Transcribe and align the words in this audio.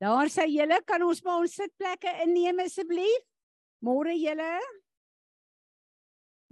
Daar 0.00 0.28
sê 0.28 0.44
julle, 0.52 0.76
kan 0.84 1.02
ons 1.02 1.22
maar 1.24 1.40
ons 1.40 1.54
sitplekke 1.56 2.10
inneem 2.26 2.58
asseblief? 2.66 3.22
Môre 3.80 4.12
julle. 4.16 4.50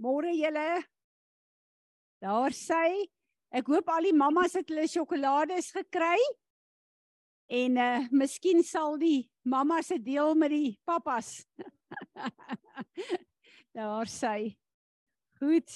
Môre 0.01 0.31
julle. 0.33 0.69
Daar 2.25 2.55
sê 2.57 3.05
ek 3.55 3.69
hoop 3.69 3.91
al 3.93 4.09
die 4.09 4.15
mammas 4.17 4.57
het 4.57 4.73
hulle 4.73 4.87
sjokolades 4.89 5.69
gekry. 5.75 6.17
En 7.53 7.77
uh 7.77 8.07
miskien 8.09 8.63
sal 8.65 8.97
die 8.97 9.29
mamma 9.45 9.81
se 9.85 9.99
deel 10.01 10.33
met 10.33 10.49
die 10.49 10.73
pappas. 10.85 11.45
Daar 13.77 14.09
sê 14.09 14.55
goed. 15.37 15.69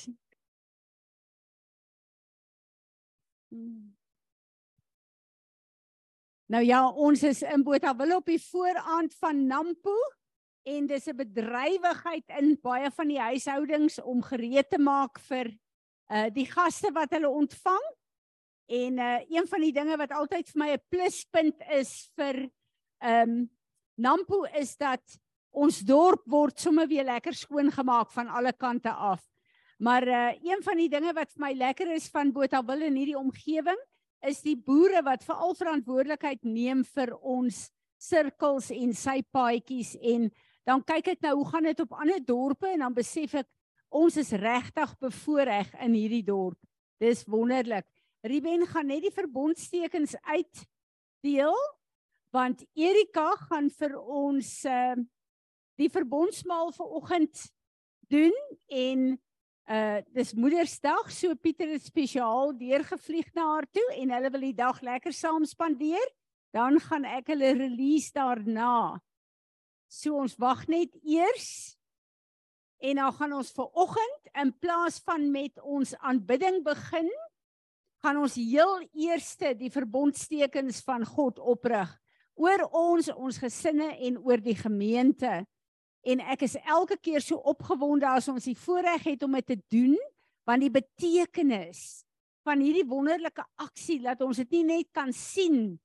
Hmm. 3.53 3.98
Nou 6.49 6.63
ja, 6.65 6.81
ons 6.89 7.21
is 7.29 7.43
in 7.45 7.61
Botawil 7.61 8.15
op 8.15 8.25
die 8.25 8.39
vooraand 8.41 9.13
van 9.21 9.43
Nampo 9.45 9.93
en 10.65 10.87
dis 10.89 11.05
'n 11.05 11.15
bedrywigheid 11.15 12.25
in 12.41 12.57
baie 12.61 12.89
van 12.91 13.07
die 13.07 13.19
huishoudings 13.19 13.99
om 14.01 14.23
gereed 14.23 14.69
te 14.69 14.79
maak 14.79 15.19
vir 15.19 15.53
uh 16.09 16.29
die 16.33 16.47
gaste 16.49 16.89
wat 16.91 17.13
hulle 17.13 17.29
ontvang. 17.29 17.85
En 18.65 18.97
uh 18.97 19.19
een 19.29 19.47
van 19.47 19.61
die 19.61 19.71
dinge 19.71 19.97
wat 19.97 20.11
altyd 20.11 20.49
vir 20.49 20.59
my 20.59 20.71
'n 20.73 20.85
pluspunt 20.89 21.61
is 21.69 22.09
vir 22.17 22.49
um 22.99 23.49
Nampo 23.95 24.43
is 24.43 24.75
dat 24.75 25.19
ons 25.51 25.79
dorp 25.79 26.25
word 26.25 26.59
sommer 26.59 26.87
weer 26.87 27.03
lekker 27.03 27.33
skoon 27.33 27.71
gemaak 27.71 28.11
van 28.11 28.27
alle 28.27 28.53
kante 28.53 28.89
af. 28.89 29.21
Maar 29.77 30.07
uh 30.07 30.33
een 30.41 30.63
van 30.63 30.77
die 30.77 30.89
dinge 30.89 31.13
wat 31.13 31.31
vir 31.31 31.45
my 31.45 31.53
lekker 31.53 31.93
is 31.93 32.09
van 32.09 32.31
Botawil 32.31 32.81
en 32.81 32.95
hierdie 32.95 33.17
omgewing 33.17 33.79
is 34.27 34.41
die 34.43 34.57
boere 34.57 35.01
wat 35.05 35.23
veral 35.23 35.55
verantwoordelikheid 35.55 36.43
neem 36.43 36.83
vir 36.95 37.13
ons 37.19 37.67
sirkels 37.99 38.69
en 38.75 38.93
sy 38.95 39.19
paadjies 39.31 39.95
en 39.99 40.29
dan 40.67 40.83
kyk 40.85 41.15
ek 41.15 41.23
nou 41.25 41.35
hoe 41.39 41.47
gaan 41.49 41.67
dit 41.69 41.79
op 41.83 41.95
ander 41.97 42.21
dorpe 42.23 42.69
en 42.69 42.83
dan 42.85 42.95
besef 42.95 43.39
ek 43.41 43.49
ons 43.89 44.17
is 44.21 44.31
regtig 44.37 44.91
bevoordeel 45.01 45.71
in 45.81 45.95
hierdie 45.97 46.25
dorp. 46.25 46.59
Dis 47.01 47.23
wonderlik. 47.25 47.87
Ruben 48.21 48.67
gaan 48.69 48.91
net 48.91 49.01
die 49.07 49.15
verbondstekens 49.15 50.15
uit 50.29 50.65
deel 51.25 51.57
want 52.35 52.61
Erika 52.77 53.31
gaan 53.49 53.71
vir 53.73 53.95
ons 53.99 54.59
uh 54.69 54.99
die 55.79 55.87
verbondsmaal 55.87 56.73
vanoggend 56.75 57.39
doen 58.11 58.33
en 58.67 59.13
Uh 59.69 59.99
dis 60.17 60.31
Moedersdag, 60.33 61.11
so 61.13 61.35
Pieter 61.37 61.69
het 61.69 61.83
spesiaal 61.85 62.55
deurgevlieg 62.57 63.27
na 63.37 63.43
haar 63.51 63.67
toe 63.69 63.85
en 64.01 64.09
hulle 64.15 64.31
wil 64.33 64.45
die 64.47 64.55
dag 64.57 64.79
lekker 64.81 65.13
saam 65.13 65.45
spandeer. 65.45 66.07
Dan 66.49 66.79
gaan 66.81 67.05
ek 67.05 67.29
hulle 67.29 67.51
release 67.53 68.09
daarna. 68.15 68.97
So 69.85 70.17
ons 70.17 70.33
wag 70.41 70.65
net 70.73 70.95
eers 71.05 71.77
en 72.81 72.97
dan 72.97 73.13
gaan 73.13 73.35
ons 73.37 73.53
ver 73.53 73.69
oggend 73.77 74.33
in 74.41 74.55
plaas 74.57 74.97
van 75.05 75.29
met 75.29 75.61
ons 75.61 75.93
aanbidding 75.99 76.63
begin, 76.65 77.09
gaan 78.01 78.21
ons 78.23 78.39
heel 78.39 78.73
eerste 78.95 79.51
die 79.59 79.69
verbondstekens 79.69 80.81
van 80.87 81.05
God 81.05 81.37
oprig 81.37 81.91
oor 82.39 82.63
ons, 82.71 83.11
ons 83.13 83.37
gesinne 83.37 83.91
en 83.99 84.17
oor 84.23 84.41
die 84.41 84.57
gemeente. 84.57 85.43
En 86.07 86.21
ek 86.31 86.45
is 86.47 86.55
elke 86.63 86.97
keer 86.97 87.23
so 87.23 87.41
opgewonde 87.51 88.07
as 88.07 88.29
ons 88.31 88.47
die 88.47 88.57
voorreg 88.57 89.03
het 89.03 89.23
om 89.23 89.35
dit 89.39 89.47
te 89.51 89.57
doen, 89.71 89.97
want 90.47 90.63
die 90.63 90.71
betekenis 90.73 92.03
van 92.47 92.63
hierdie 92.63 92.87
wonderlike 92.87 93.43
aksie 93.59 93.99
dat 94.01 94.21
ons 94.25 94.39
dit 94.41 94.59
nie 94.59 94.65
net 94.71 94.89
kan 94.95 95.11
sien 95.13 95.75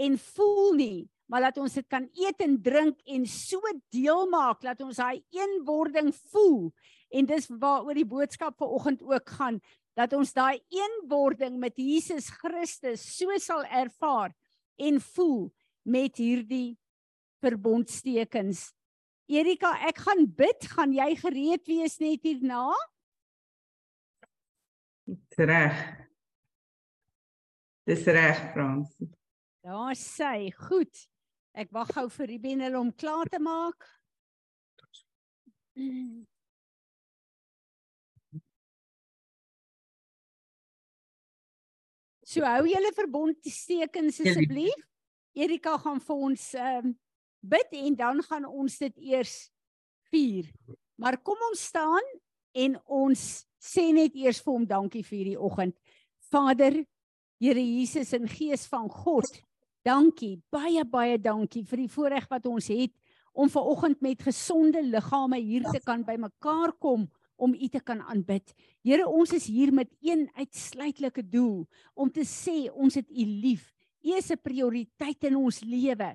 en 0.00 0.18
voel 0.34 0.72
nie, 0.78 1.00
maar 1.30 1.48
dat 1.48 1.58
ons 1.62 1.74
dit 1.74 1.86
kan 1.90 2.06
eet 2.20 2.42
en 2.44 2.56
drink 2.62 3.00
en 3.10 3.24
so 3.28 3.60
deel 3.94 4.28
maak 4.30 4.62
dat 4.64 4.80
ons 4.84 5.00
daai 5.00 5.22
eenwording 5.34 6.12
voel. 6.32 6.70
En 7.14 7.26
dis 7.26 7.48
waaroor 7.48 7.96
die 7.96 8.08
boodskap 8.08 8.58
vanoggend 8.60 9.02
ook 9.02 9.34
gaan, 9.38 9.60
dat 9.98 10.14
ons 10.16 10.34
daai 10.34 10.58
eenwording 10.74 11.58
met 11.62 11.78
Jesus 11.78 12.30
Christus 12.40 13.04
so 13.16 13.34
sal 13.42 13.64
ervaar 13.64 14.34
en 14.82 14.98
voel 15.14 15.52
met 15.86 16.18
hierdie 16.18 16.76
verbondstekens 17.44 18.72
Erika, 19.26 19.72
ek 19.88 20.02
gaan 20.04 20.26
bid, 20.36 20.66
gaan 20.74 20.92
jy 20.92 21.14
gereed 21.16 21.64
wees 21.68 21.96
net 22.02 22.26
hierna? 22.26 22.68
Reg. 25.38 25.80
Dis 27.88 28.04
reg, 28.04 28.40
Frans. 28.52 28.92
Daar 29.64 29.96
sê, 29.96 30.50
goed. 30.68 31.08
Ek 31.56 31.70
wag 31.72 31.92
gou 31.96 32.08
vir 32.12 32.32
Ruben 32.34 32.64
hulle 32.64 32.80
om 32.80 32.90
klaar 32.92 33.28
te 33.32 33.40
maak. 33.40 33.86
So 42.24 42.44
hou 42.44 42.66
julle 42.66 42.92
verbondstekens 42.96 44.20
asseblief. 44.24 44.84
Erika 45.34 45.78
gaan 45.82 46.00
vir 46.02 46.26
ons 46.28 46.50
ehm 46.58 46.90
um, 46.90 46.92
bid 47.44 47.76
en 47.80 47.96
dan 47.96 48.22
gaan 48.22 48.46
ons 48.48 48.78
dit 48.78 48.96
eers 49.12 49.34
vier. 50.10 50.48
Maar 50.96 51.18
kom 51.22 51.38
ons 51.50 51.66
staan 51.70 52.12
en 52.54 52.78
ons 52.86 53.22
sê 53.58 53.90
net 53.92 54.14
eers 54.16 54.40
vir 54.44 54.52
hom 54.52 54.66
dankie 54.66 55.04
vir 55.04 55.18
hierdie 55.18 55.40
oggend. 55.40 55.76
Vader, 56.30 56.84
Here 57.44 57.60
Jesus 57.60 58.14
in 58.14 58.28
gees 58.30 58.62
van 58.70 58.86
God, 58.88 59.26
dankie, 59.84 60.38
baie 60.54 60.84
baie 60.86 61.18
dankie 61.18 61.64
vir 61.66 61.82
die 61.82 61.90
voorreg 61.90 62.28
wat 62.30 62.46
ons 62.48 62.70
het 62.72 62.94
om 63.34 63.50
ver 63.50 63.66
oggend 63.68 64.00
met 64.06 64.22
gesonde 64.22 64.80
liggame 64.86 65.40
hier 65.42 65.66
te 65.74 65.82
kan 65.84 66.06
bymekaar 66.06 66.72
kom 66.80 67.08
om 67.36 67.52
U 67.52 67.68
te 67.68 67.82
kan 67.82 68.00
aanbid. 68.06 68.54
Here, 68.86 69.04
ons 69.04 69.34
is 69.34 69.48
hier 69.50 69.74
met 69.74 69.90
een 70.00 70.28
uitsluitlike 70.38 71.26
doel 71.26 71.66
om 71.98 72.08
te 72.08 72.22
sê 72.22 72.70
ons 72.70 72.94
het 72.94 73.10
U 73.10 73.26
lief. 73.26 73.72
U 74.06 74.14
is 74.14 74.30
'n 74.30 74.38
prioriteit 74.38 75.24
in 75.24 75.36
ons 75.36 75.60
lewe. 75.60 76.14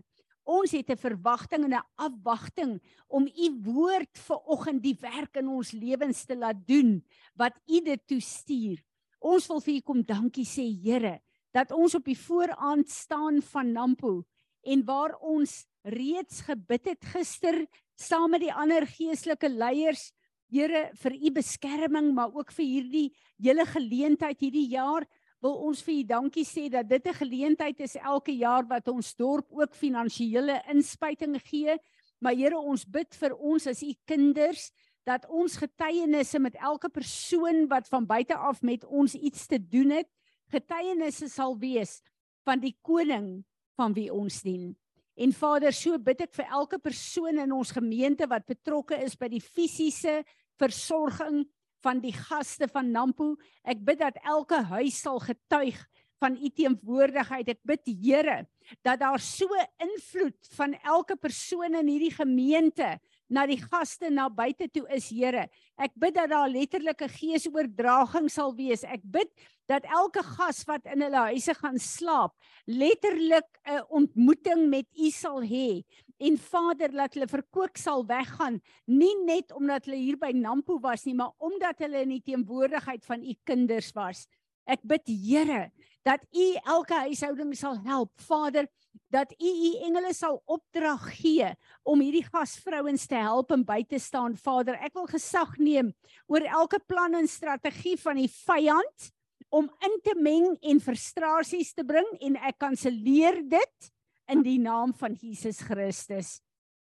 Ons 0.49 0.71
het 0.73 0.89
'n 0.89 0.97
verwagting 0.97 1.63
en 1.65 1.75
'n 1.77 1.87
afwagting 1.95 2.81
om 3.07 3.27
u 3.27 3.47
woord 3.61 4.17
vir 4.17 4.39
oggend 4.45 4.81
die 4.81 4.97
werk 4.99 5.37
in 5.37 5.47
ons 5.47 5.71
lewens 5.71 6.25
te 6.25 6.35
laat 6.35 6.67
doen 6.67 7.03
wat 7.35 7.53
u 7.67 7.81
dit 7.81 8.07
toestuur. 8.07 8.81
Ons 9.19 9.47
wil 9.47 9.61
vir 9.61 9.75
u 9.75 9.81
kom 9.81 10.01
dankie 10.01 10.45
sê 10.45 10.65
Here 10.83 11.21
dat 11.53 11.71
ons 11.71 11.95
op 11.95 12.05
die 12.05 12.17
vooraand 12.17 12.89
staan 12.89 13.41
van 13.41 13.71
Nampo 13.71 14.25
en 14.63 14.85
waar 14.85 15.17
ons 15.21 15.65
reeds 15.83 16.41
gebid 16.41 16.85
het 16.85 17.05
gister 17.05 17.67
saam 17.95 18.31
met 18.31 18.41
die 18.41 18.53
ander 18.53 18.87
geestelike 18.87 19.49
leiers 19.49 20.11
Here 20.49 20.89
vir 20.95 21.13
u 21.13 21.31
beskerming 21.31 22.13
maar 22.13 22.33
ook 22.33 22.51
vir 22.51 22.65
hierdie 22.65 23.13
hele 23.37 23.65
geleentheid 23.65 24.39
hierdie 24.39 24.69
jaar 24.69 25.05
wil 25.43 25.55
ons 25.69 25.81
vir 25.85 26.01
u 26.01 26.03
dankie 26.03 26.45
sê 26.47 26.67
dat 26.69 26.87
dit 26.87 27.05
'n 27.07 27.19
geleentheid 27.21 27.79
is 27.79 27.95
elke 27.95 28.31
jaar 28.31 28.67
wat 28.67 28.87
ons 28.87 29.15
dorp 29.15 29.47
ook 29.51 29.73
finansiële 29.75 30.61
inspuiting 30.67 31.39
gee. 31.43 31.77
Maar 32.19 32.35
Here, 32.35 32.57
ons 32.57 32.85
bid 32.85 33.15
vir 33.15 33.35
ons 33.35 33.67
as 33.67 33.81
u 33.81 33.93
kinders 34.05 34.71
dat 35.05 35.25
ons 35.29 35.57
getuienisse 35.57 36.39
met 36.39 36.55
elke 36.55 36.89
persoon 36.89 37.67
wat 37.67 37.87
van 37.87 38.05
buite 38.05 38.35
af 38.35 38.61
met 38.61 38.85
ons 38.85 39.13
iets 39.15 39.47
te 39.47 39.57
doen 39.57 39.89
het, 39.89 40.07
getuienisse 40.51 41.29
sal 41.29 41.57
wees 41.57 42.01
van 42.45 42.59
die 42.59 42.75
koning 42.81 43.45
van 43.77 43.93
wie 43.93 44.13
ons 44.13 44.41
dien. 44.41 44.75
En 45.19 45.33
Vader, 45.35 45.73
so 45.73 45.97
bid 45.99 46.21
ek 46.21 46.33
vir 46.33 46.47
elke 46.47 46.79
persoon 46.79 47.39
in 47.39 47.51
ons 47.51 47.71
gemeente 47.75 48.27
wat 48.27 48.47
betrokke 48.47 48.95
is 49.03 49.17
by 49.19 49.27
die 49.27 49.43
fisiese 49.43 50.21
versorging 50.59 51.45
van 51.83 52.01
die 52.03 52.13
gaste 52.15 52.67
van 52.71 52.91
Nampo. 52.91 53.35
Ek 53.63 53.81
bid 53.85 53.99
dat 53.99 54.19
elke 54.23 54.61
huis 54.71 54.99
sal 55.01 55.19
getuig 55.23 55.79
van 56.19 56.35
u 56.35 56.49
teenwoordigheid. 56.51 57.53
Ek 57.55 57.61
bid 57.67 57.87
Here 57.87 58.43
dat 58.85 58.99
daar 59.01 59.21
so 59.23 59.47
invloed 59.81 60.37
van 60.53 60.75
elke 60.85 61.15
persoon 61.17 61.73
in 61.79 61.87
hierdie 61.89 62.13
gemeente 62.13 62.97
na 63.29 63.45
die 63.49 63.59
gaste 63.61 64.09
na 64.13 64.27
buite 64.29 64.67
toe 64.73 64.85
is 64.93 65.09
Here. 65.13 65.47
Ek 65.79 65.95
bid 65.97 66.17
dat 66.17 66.29
daar 66.33 66.49
letterlike 66.51 67.07
geesoordraging 67.15 68.29
sal 68.29 68.53
wees. 68.57 68.83
Ek 68.83 69.01
bid 69.03 69.31
dat 69.69 69.85
elke 69.89 70.23
gas 70.25 70.63
wat 70.69 70.85
in 70.89 71.05
hulle 71.05 71.25
huise 71.29 71.53
gaan 71.57 71.77
slaap, 71.79 72.33
letterlik 72.65 73.47
'n 73.65 73.85
ontmoeting 73.89 74.69
met 74.69 74.87
U 74.97 75.09
sal 75.09 75.41
hê. 75.41 75.85
En 76.19 76.35
Vader, 76.37 76.91
laat 76.93 77.15
hulle 77.15 77.29
verkoop 77.31 77.79
sal 77.79 78.03
weggaan, 78.07 78.59
nie 78.91 79.13
net 79.23 79.53
omdat 79.55 79.87
hulle 79.87 79.99
hier 80.01 80.17
by 80.19 80.33
Nampo 80.35 80.79
was 80.83 81.05
nie, 81.07 81.15
maar 81.15 81.31
omdat 81.39 81.79
hulle 81.85 82.03
in 82.03 82.17
die 82.17 82.23
teenwoordigheid 82.31 83.05
van 83.07 83.23
U 83.23 83.35
kinders 83.47 83.93
was. 83.95 84.25
Ek 84.69 84.83
bid 84.85 85.07
Here 85.07 85.69
dat 86.05 86.23
U 86.35 86.45
elke 86.75 87.05
huishouding 87.07 87.55
sal 87.57 87.79
help. 87.85 88.11
Vader, 88.27 88.67
dat 89.09 89.31
u 89.41 89.49
u 89.49 89.71
engele 89.85 90.13
sal 90.13 90.41
opdrag 90.45 91.07
gee 91.17 91.49
om 91.83 92.01
hierdie 92.01 92.25
gasvrouens 92.25 93.05
te 93.09 93.17
help 93.17 93.51
en 93.51 93.65
by 93.65 93.81
te 93.89 93.99
staan. 93.99 94.37
Vader, 94.37 94.77
ek 94.85 94.93
wil 94.97 95.07
gesag 95.09 95.55
neem 95.57 95.93
oor 96.29 96.45
elke 96.45 96.79
plan 96.85 97.17
en 97.17 97.29
strategie 97.29 97.97
van 98.01 98.21
die 98.21 98.29
vyand 98.29 99.09
om 99.49 99.69
in 99.85 99.95
te 100.05 100.13
meng 100.17 100.51
en 100.61 100.81
frustrasies 100.83 101.73
te 101.73 101.85
bring 101.85 102.09
en 102.21 102.37
ek 102.49 102.59
kanselleer 102.61 103.41
dit 103.49 103.89
in 104.29 104.43
die 104.45 104.59
naam 104.61 104.93
van 104.93 105.17
Jesus 105.17 105.61
Christus. 105.65 106.39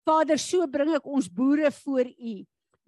Vader, 0.06 0.38
so 0.40 0.66
bring 0.70 0.94
ek 0.96 1.06
ons 1.06 1.28
boere 1.28 1.70
voor 1.82 2.08
U. 2.08 2.34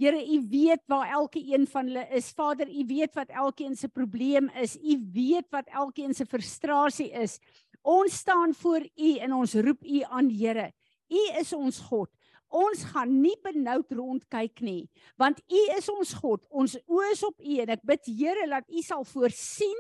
Here, 0.01 0.19
U 0.19 0.39
weet 0.51 0.83
waar 0.91 1.13
elke 1.15 1.43
een 1.43 1.67
van 1.71 1.87
hulle 1.87 2.07
is. 2.17 2.33
Vader, 2.35 2.69
U 2.69 2.87
weet 2.89 3.15
wat 3.15 3.29
elkeen 3.29 3.77
se 3.77 3.89
probleem 3.89 4.49
is. 4.61 4.77
U 4.77 4.97
weet 5.15 5.47
wat 5.51 5.69
elkeen 5.71 6.15
se 6.15 6.27
frustrasie 6.27 7.11
is. 7.13 7.39
Ons 7.83 8.17
staan 8.23 8.55
voor 8.55 8.83
U 8.83 9.13
en 9.19 9.33
ons 9.35 9.55
roep 9.55 9.85
U 9.85 10.03
aan, 10.09 10.31
Here. 10.31 10.73
U 11.13 11.23
is 11.41 11.53
ons 11.53 11.81
God. 11.91 12.11
Ons 12.53 12.85
gaan 12.93 13.15
nie 13.23 13.37
benoud 13.41 13.93
rondkyk 13.97 14.61
nie, 14.61 14.91
want 15.17 15.41
U 15.49 15.61
is 15.79 15.89
ons 15.89 16.13
God. 16.21 16.43
Ons 16.53 16.77
oë 16.85 17.13
is 17.15 17.23
op 17.25 17.41
U 17.41 17.55
en 17.65 17.73
ek 17.73 17.85
bid 17.89 18.11
Here 18.11 18.45
dat 18.51 18.69
U 18.69 18.83
sal 18.85 19.07
voorsien 19.09 19.79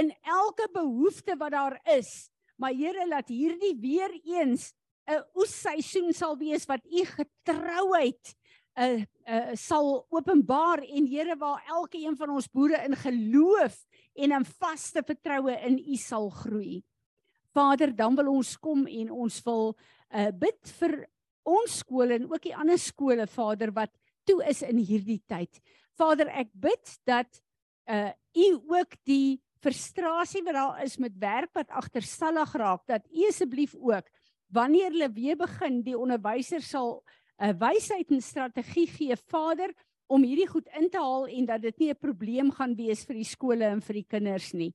in 0.00 0.10
elke 0.26 0.66
behoefte 0.74 1.36
wat 1.38 1.54
daar 1.54 1.78
is. 1.94 2.31
Maar 2.62 2.76
Here, 2.78 3.08
laat 3.10 3.32
hierdie 3.32 3.74
weer 3.82 4.12
eens 4.22 4.70
'n 5.10 5.18
oesseisoen 5.34 6.12
sal 6.14 6.36
wees 6.38 6.64
wat 6.70 6.84
U 6.86 7.02
getrouheid 7.04 8.34
uh, 8.78 9.02
uh 9.26 9.54
sal 9.58 10.06
openbaar 10.08 10.78
en 10.78 11.06
Here 11.10 11.34
waar 11.36 11.64
elke 11.66 11.98
een 11.98 12.16
van 12.16 12.30
ons 12.30 12.46
boere 12.46 12.78
in 12.86 12.94
geloof 12.96 13.82
en 14.14 14.30
in 14.30 14.44
vaste 14.44 15.02
vertroue 15.02 15.58
in 15.66 15.78
U 15.78 15.96
sal 15.96 16.30
groei. 16.30 16.84
Vader, 17.50 17.96
dan 17.96 18.14
wil 18.14 18.30
ons 18.30 18.56
kom 18.58 18.86
en 18.86 19.10
ons 19.10 19.42
wil 19.42 19.74
uh 20.14 20.30
bid 20.30 20.72
vir 20.78 21.08
ons 21.42 21.78
skole 21.82 22.14
en 22.14 22.30
ook 22.30 22.46
die 22.46 22.56
ander 22.56 22.78
skole 22.78 23.26
Vader 23.26 23.72
wat 23.72 23.90
toe 24.24 24.38
is 24.46 24.62
in 24.62 24.78
hierdie 24.78 25.22
tyd. 25.26 25.58
Vader, 25.98 26.30
ek 26.30 26.54
bid 26.54 26.98
dat 27.04 27.42
uh 27.90 28.12
U 28.32 28.48
ook 28.70 28.94
die 29.04 29.42
frustrasie 29.62 30.42
wat 30.46 30.56
daar 30.58 30.82
is 30.84 30.98
met 30.98 31.14
werk 31.18 31.52
wat 31.54 31.70
agterstallig 31.70 32.52
raak, 32.58 32.86
dat 32.86 33.06
U 33.10 33.28
asseblief 33.28 33.74
ook 33.78 34.10
wanneer 34.52 34.90
hulle 34.90 35.08
weer 35.12 35.36
begin, 35.36 35.80
die 35.82 35.96
onderwysers 35.98 36.68
sal 36.70 37.02
'n 37.40 37.48
uh, 37.48 37.54
wysheid 37.58 38.10
en 38.10 38.20
strategie 38.20 38.86
gee 38.86 39.16
Vader 39.16 39.72
om 40.12 40.22
hierdie 40.22 40.48
goed 40.48 40.68
in 40.78 40.90
te 40.90 41.00
haal 41.00 41.26
en 41.26 41.46
dat 41.48 41.62
dit 41.62 41.78
nie 41.78 41.90
'n 41.90 41.98
probleem 41.98 42.50
gaan 42.50 42.76
wees 42.76 43.04
vir 43.04 43.16
die 43.16 43.30
skole 43.30 43.64
en 43.64 43.80
vir 43.80 43.94
die 43.94 44.08
kinders 44.08 44.52
nie. 44.52 44.72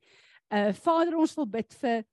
Uh 0.50 0.74
Vader, 0.74 1.18
ons 1.18 1.36
wil 1.36 1.46
bid 1.46 1.74
vir 1.82 2.04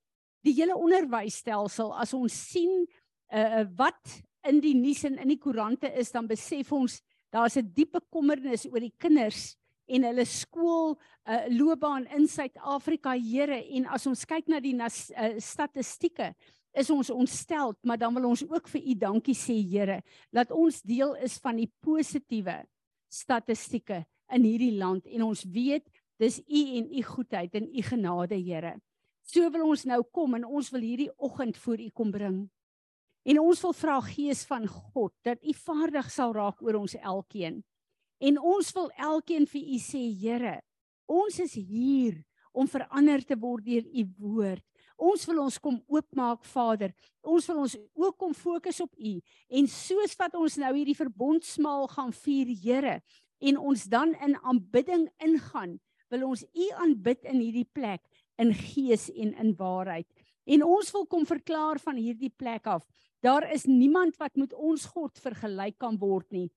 die 0.45 0.53
hele 0.53 0.77
onderwysstelsel 0.77 1.95
as 1.95 2.15
ons 2.15 2.35
sien 2.51 2.87
uh 3.33 3.65
wat 3.77 4.23
in 4.45 4.61
die 4.61 4.75
nuus 4.75 5.05
en 5.05 5.19
in 5.19 5.29
die 5.29 5.41
koerante 5.41 5.89
is, 5.97 6.13
dan 6.13 6.27
besef 6.27 6.73
ons 6.73 7.01
daar's 7.33 7.57
'n 7.57 7.73
diepe 7.75 8.01
kommernis 8.11 8.67
oor 8.67 8.81
die 8.81 8.95
kinders 8.99 9.57
en 9.87 10.07
hulle 10.09 10.25
skool 10.29 10.95
uh, 10.95 11.45
loopbaan 11.53 12.07
in 12.17 12.29
Suid-Afrika, 12.31 13.15
Here, 13.21 13.61
en 13.77 13.89
as 13.93 14.07
ons 14.11 14.25
kyk 14.29 14.49
na 14.53 14.61
die 14.65 14.75
na, 14.77 14.89
uh, 14.89 15.35
statistieke, 15.43 16.33
is 16.75 16.91
ons 16.91 17.11
ontstel, 17.15 17.75
maar 17.87 18.01
dan 18.01 18.15
wil 18.17 18.31
ons 18.33 18.43
ook 18.49 18.69
vir 18.73 18.83
u 18.83 18.95
dankie 19.05 19.37
sê 19.39 19.57
Here, 19.63 20.01
dat 20.35 20.51
ons 20.55 20.81
deel 20.83 21.15
is 21.25 21.39
van 21.43 21.61
die 21.61 21.71
positiewe 21.85 22.63
statistieke 23.13 24.03
in 24.35 24.47
hierdie 24.47 24.75
land 24.81 25.07
en 25.07 25.29
ons 25.29 25.45
weet 25.47 25.87
dis 26.19 26.41
u 26.41 26.63
en 26.79 26.89
u 26.91 27.03
goedheid 27.07 27.55
en 27.61 27.69
u 27.69 27.85
genade 27.87 28.39
Here. 28.41 28.75
So 29.25 29.49
wil 29.51 29.69
ons 29.71 29.87
nou 29.89 30.03
kom 30.13 30.37
en 30.37 30.45
ons 30.45 30.69
wil 30.75 30.85
hierdie 30.85 31.11
oggend 31.17 31.57
voor 31.57 31.81
u 31.81 31.89
kom 31.95 32.11
bring. 32.13 32.43
En 33.25 33.41
ons 33.41 33.61
wil 33.65 33.73
vra 33.73 34.01
Gees 34.05 34.43
van 34.45 34.67
God 34.69 35.15
dat 35.25 35.41
u 35.41 35.55
vaardig 35.65 36.11
sal 36.13 36.35
raak 36.37 36.61
oor 36.63 36.83
ons 36.83 36.97
elkeen. 37.01 37.63
En 38.25 38.39
ons 38.41 38.71
wil 38.73 38.89
elkeen 38.97 39.45
vir 39.51 39.65
u 39.75 39.81
sê 39.83 40.01
Here, 40.21 40.61
ons 41.11 41.41
is 41.45 41.59
hier 41.59 42.23
om 42.55 42.71
verander 42.71 43.25
te 43.27 43.37
word 43.37 43.67
deur 43.67 43.85
u 43.85 44.05
woord. 44.23 44.65
Ons 44.97 45.27
wil 45.27 45.41
ons 45.43 45.59
kom 45.59 45.81
oopmaak 45.91 46.45
Vader. 46.47 46.93
Ons 47.27 47.49
wil 47.51 47.65
ons 47.65 47.75
ook 47.99 48.17
kom 48.19 48.35
fokus 48.35 48.79
op 48.85 48.93
U 48.95 49.17
en 49.59 49.67
soos 49.69 50.15
wat 50.21 50.37
ons 50.39 50.57
nou 50.63 50.71
hierdie 50.77 50.97
verbondsmaal 50.97 51.89
gaan 51.91 52.13
vier 52.25 52.53
Here 52.63 53.01
en 53.45 53.59
ons 53.59 53.85
dan 53.91 54.15
in 54.25 54.39
aanbidding 54.39 55.09
ingaan, 55.21 55.75
wil 56.09 56.29
ons 56.31 56.45
U 56.47 56.69
aanbid 56.85 57.27
in 57.27 57.43
hierdie 57.43 57.69
plek 57.75 58.05
in 58.41 58.55
gees 58.55 59.11
en 59.11 59.35
in 59.35 59.53
waarheid. 59.59 60.07
En 60.47 60.63
ons 60.65 60.93
wil 60.95 61.09
kom 61.11 61.27
verklaar 61.27 61.81
van 61.83 61.99
hierdie 61.99 62.31
plek 62.31 62.69
af. 62.71 62.87
Daar 63.25 63.49
is 63.53 63.67
niemand 63.67 64.17
wat 64.21 64.37
met 64.37 64.55
ons 64.55 64.87
God 64.93 65.19
vergelyk 65.19 65.79
kan 65.81 65.99
word 65.99 66.31
nie. 66.31 66.49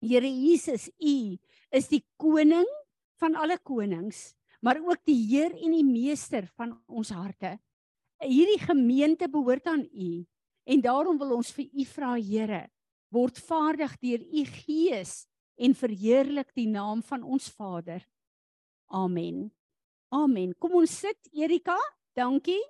Here 0.00 0.28
Jesus, 0.28 0.88
U 0.98 1.36
is 1.70 1.88
die 1.88 2.02
koning 2.16 2.68
van 3.20 3.36
alle 3.36 3.58
konings, 3.58 4.34
maar 4.60 4.80
ook 4.80 5.04
die 5.04 5.18
Heer 5.28 5.52
en 5.56 5.76
die 5.76 5.84
meester 5.84 6.48
van 6.56 6.78
ons 6.88 7.12
harte 7.12 7.58
hierdie 8.26 8.60
gemeente 8.60 9.28
behoort 9.28 9.66
aan 9.66 9.86
U 9.92 10.26
en 10.64 10.80
daarom 10.80 11.18
wil 11.18 11.36
ons 11.38 11.52
vir 11.56 11.68
U 11.72 11.84
vra 11.88 12.14
Here 12.18 12.66
word 13.10 13.40
vaardig 13.42 13.96
deur 14.02 14.20
U 14.20 14.44
Gees 14.44 15.24
en 15.60 15.74
verheerlik 15.76 16.52
die 16.56 16.68
naam 16.68 17.02
van 17.04 17.22
ons 17.22 17.50
Vader. 17.52 18.00
Amen. 18.86 19.50
Amen. 20.08 20.54
Kom 20.58 20.78
ons 20.80 20.94
sit 21.02 21.28
Erika. 21.36 21.76
Dankie. 22.16 22.60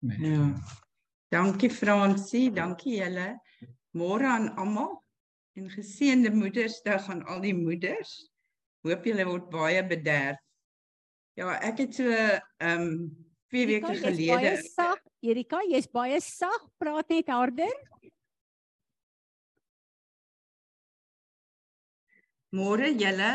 Ja. 0.00 0.54
Dankie 1.28 1.68
Fransie, 1.70 2.48
dankie 2.54 2.96
julle. 3.02 3.34
Môre 3.92 4.30
aan 4.30 4.48
almal 4.56 4.94
en 5.58 5.70
geseënde 5.70 6.30
Moedersdag 6.30 7.08
aan 7.10 7.24
al 7.26 7.40
die 7.42 7.54
moeders. 7.56 8.12
Hoop 8.86 9.06
julle 9.08 9.24
word 9.26 9.48
baie 9.50 9.82
bederf. 9.86 10.38
Ja, 11.38 11.54
ek 11.62 11.82
het 11.84 11.98
so 11.98 12.12
ehm 12.12 12.84
um, 12.84 13.00
2 13.48 13.64
weke 13.66 13.94
gelede. 13.96 14.50
Sag, 14.60 14.98
Erika, 15.24 15.62
jy's 15.64 15.86
baie 15.88 16.18
sag, 16.20 16.66
praat 16.76 17.08
net 17.08 17.30
harder. 17.32 17.72
Môre 22.52 22.90
julle, 22.92 23.30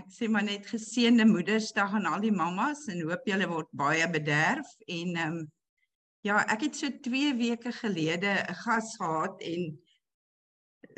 ek 0.00 0.08
sê 0.14 0.30
maar 0.32 0.46
net 0.46 0.64
geseënde 0.70 1.26
Moedersdag 1.28 1.98
aan 1.98 2.08
al 2.08 2.24
die 2.24 2.32
mammas 2.32 2.86
en 2.92 3.04
hoop 3.04 3.28
julle 3.28 3.50
word 3.52 3.68
baie 3.84 4.08
bederf 4.10 4.70
en 4.86 5.16
ehm 5.16 5.40
um, 5.40 5.48
ja, 6.24 6.42
ek 6.52 6.66
het 6.66 6.74
so 6.76 6.90
2 7.04 7.36
weke 7.38 7.70
gelede 7.72 8.32
'n 8.40 8.58
gas 8.64 8.96
gehad 9.00 9.40
en 9.40 9.70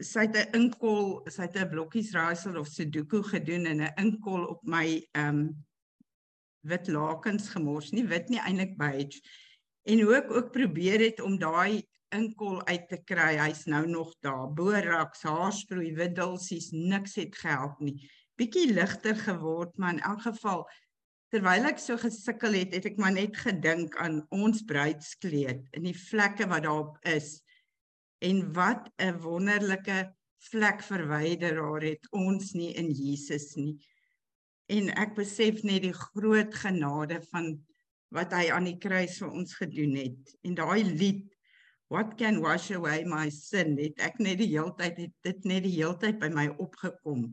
sy 0.03 0.27
het 0.27 0.37
'n 0.37 0.57
inkol, 0.59 1.23
sy 1.31 1.43
het 1.43 1.57
'n 1.57 1.69
blokkies 1.69 2.13
raaisel 2.13 2.59
of 2.59 2.69
sudoku 2.69 3.23
gedoen 3.23 3.67
en 3.67 3.81
'n 3.83 3.95
inkol 3.97 4.45
op 4.45 4.61
my 4.63 5.07
ehm 5.13 5.29
um, 5.29 5.65
wit 6.63 6.89
lakens 6.89 7.49
gemors, 7.49 7.91
nie 7.91 8.07
wit 8.07 8.29
nie 8.29 8.41
eintlik 8.41 8.77
beige. 8.79 9.21
En 9.83 10.01
hoe 10.01 10.15
ek 10.15 10.31
ook 10.31 10.53
probeer 10.53 11.01
het 11.01 11.21
om 11.21 11.39
daai 11.39 11.83
inkol 12.15 12.61
uit 12.69 12.89
te 12.89 12.99
kry, 13.05 13.37
hy's 13.41 13.65
nou 13.67 13.87
nog 13.89 14.13
daar. 14.21 14.53
Boraks, 14.53 15.23
haarsproei, 15.23 15.95
widdelsies, 15.97 16.71
niks 16.71 17.17
het 17.19 17.37
gehelp 17.37 17.81
nie. 17.81 17.97
Bietjie 18.39 18.73
ligter 18.73 19.17
geword, 19.17 19.77
maar 19.77 19.97
in 19.97 20.01
elk 20.01 20.23
geval 20.29 20.67
terwyl 21.33 21.65
ek 21.71 21.79
so 21.81 21.97
gesukkel 21.97 22.59
het, 22.59 22.75
het 22.77 22.91
ek 22.91 22.99
maar 23.01 23.15
net 23.15 23.37
gedink 23.41 23.97
aan 23.97 24.21
ons 24.37 24.61
bruidskleed 24.69 25.65
en 25.73 25.87
die 25.89 25.97
vlekke 25.97 26.45
wat 26.51 26.67
daarop 26.67 26.99
is. 27.09 27.39
En 28.23 28.53
wat 28.55 28.91
'n 28.99 29.19
wonderlike 29.23 30.15
vlek 30.51 30.83
verwyderaar 30.83 31.83
het 31.83 32.07
ons 32.11 32.53
nie 32.53 32.73
in 32.75 32.91
Jesus 32.91 33.55
nie 33.55 33.79
en 34.73 34.89
ek 35.01 35.15
besef 35.19 35.63
net 35.67 35.85
die 35.85 35.97
groot 35.97 36.55
genade 36.55 37.21
van 37.33 37.53
wat 38.13 38.33
hy 38.37 38.49
aan 38.53 38.69
die 38.69 38.79
kruis 38.81 39.19
vir 39.21 39.31
ons 39.33 39.55
gedoen 39.57 39.95
het. 39.97 40.35
En 40.47 40.57
daai 40.59 40.83
lied 40.85 41.29
What 41.93 42.15
can 42.17 42.39
wash 42.41 42.71
away 42.73 43.03
my 43.05 43.27
sin? 43.29 43.75
Het 43.77 43.99
ek 44.01 44.15
net 44.25 44.39
die 44.41 44.55
heeltyd 44.55 44.97
het 44.97 45.13
dit 45.27 45.43
net 45.45 45.67
die 45.67 45.75
heeltyd 45.75 46.17
by 46.23 46.31
my 46.33 46.47
opgekom. 46.57 47.27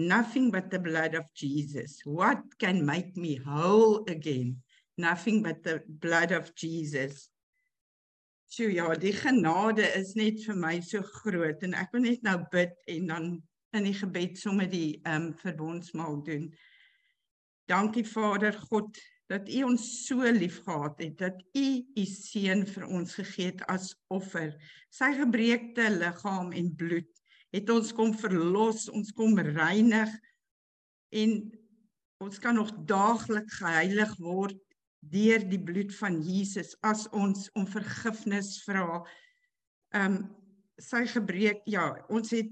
Nothing 0.00 0.46
but 0.54 0.70
the 0.72 0.80
blood 0.80 1.12
of 1.18 1.28
Jesus. 1.36 1.98
What 2.08 2.40
can 2.56 2.80
make 2.88 3.12
me 3.12 3.36
whole 3.44 4.00
again? 4.08 4.62
Nothing 4.96 5.42
but 5.44 5.60
the 5.68 5.82
blood 6.00 6.32
of 6.32 6.48
Jesus. 6.56 7.28
So 8.54 8.68
ja, 8.70 8.86
die 8.94 9.10
genade 9.10 9.82
is 9.98 10.12
net 10.14 10.38
vir 10.46 10.54
my 10.54 10.76
so 10.86 11.00
groot 11.24 11.64
en 11.66 11.72
ek 11.74 11.90
wil 11.90 12.04
net 12.04 12.20
nou 12.22 12.36
bid 12.52 12.76
en 12.92 13.08
dan 13.10 13.24
in 13.74 13.88
die 13.88 13.96
gebed 13.98 14.38
sommer 14.38 14.68
die 14.70 15.00
ehm 15.00 15.24
um, 15.24 15.32
verbondsmaal 15.40 16.20
doen. 16.22 16.44
Dankie 17.66 18.04
Vader 18.06 18.54
God 18.68 19.00
dat 19.32 19.48
U 19.50 19.64
ons 19.72 19.88
so 20.04 20.30
liefgehad 20.36 21.02
het 21.02 21.16
dat 21.24 21.42
U 21.58 21.66
U 21.98 22.04
seun 22.12 22.62
vir 22.76 22.86
ons 22.86 23.16
gegee 23.18 23.50
het 23.50 23.64
as 23.74 23.90
offer. 24.14 24.54
Sy 24.94 25.10
gebreekte 25.18 25.88
liggaam 25.96 26.54
en 26.54 26.70
bloed 26.78 27.10
het 27.56 27.74
ons 27.74 27.90
kom 27.96 28.14
verlos, 28.14 28.86
ons 28.86 29.10
kom 29.18 29.34
reinig 29.34 30.14
en 31.10 31.40
ons 32.22 32.38
kan 32.38 32.54
nog 32.54 32.70
daagliks 32.86 33.58
geheilig 33.64 34.14
word 34.22 34.62
deur 35.12 35.44
die 35.48 35.60
bloed 35.60 35.94
van 35.98 36.20
Jesus 36.22 36.74
as 36.82 37.06
ons 37.12 37.48
om 37.58 37.66
vergifnis 37.66 38.56
vra. 38.66 39.02
Ehm 39.94 40.16
um, 40.20 40.24
sy 40.74 41.04
gebreek 41.06 41.60
ja, 41.70 41.92
ons 42.10 42.32
het 42.34 42.50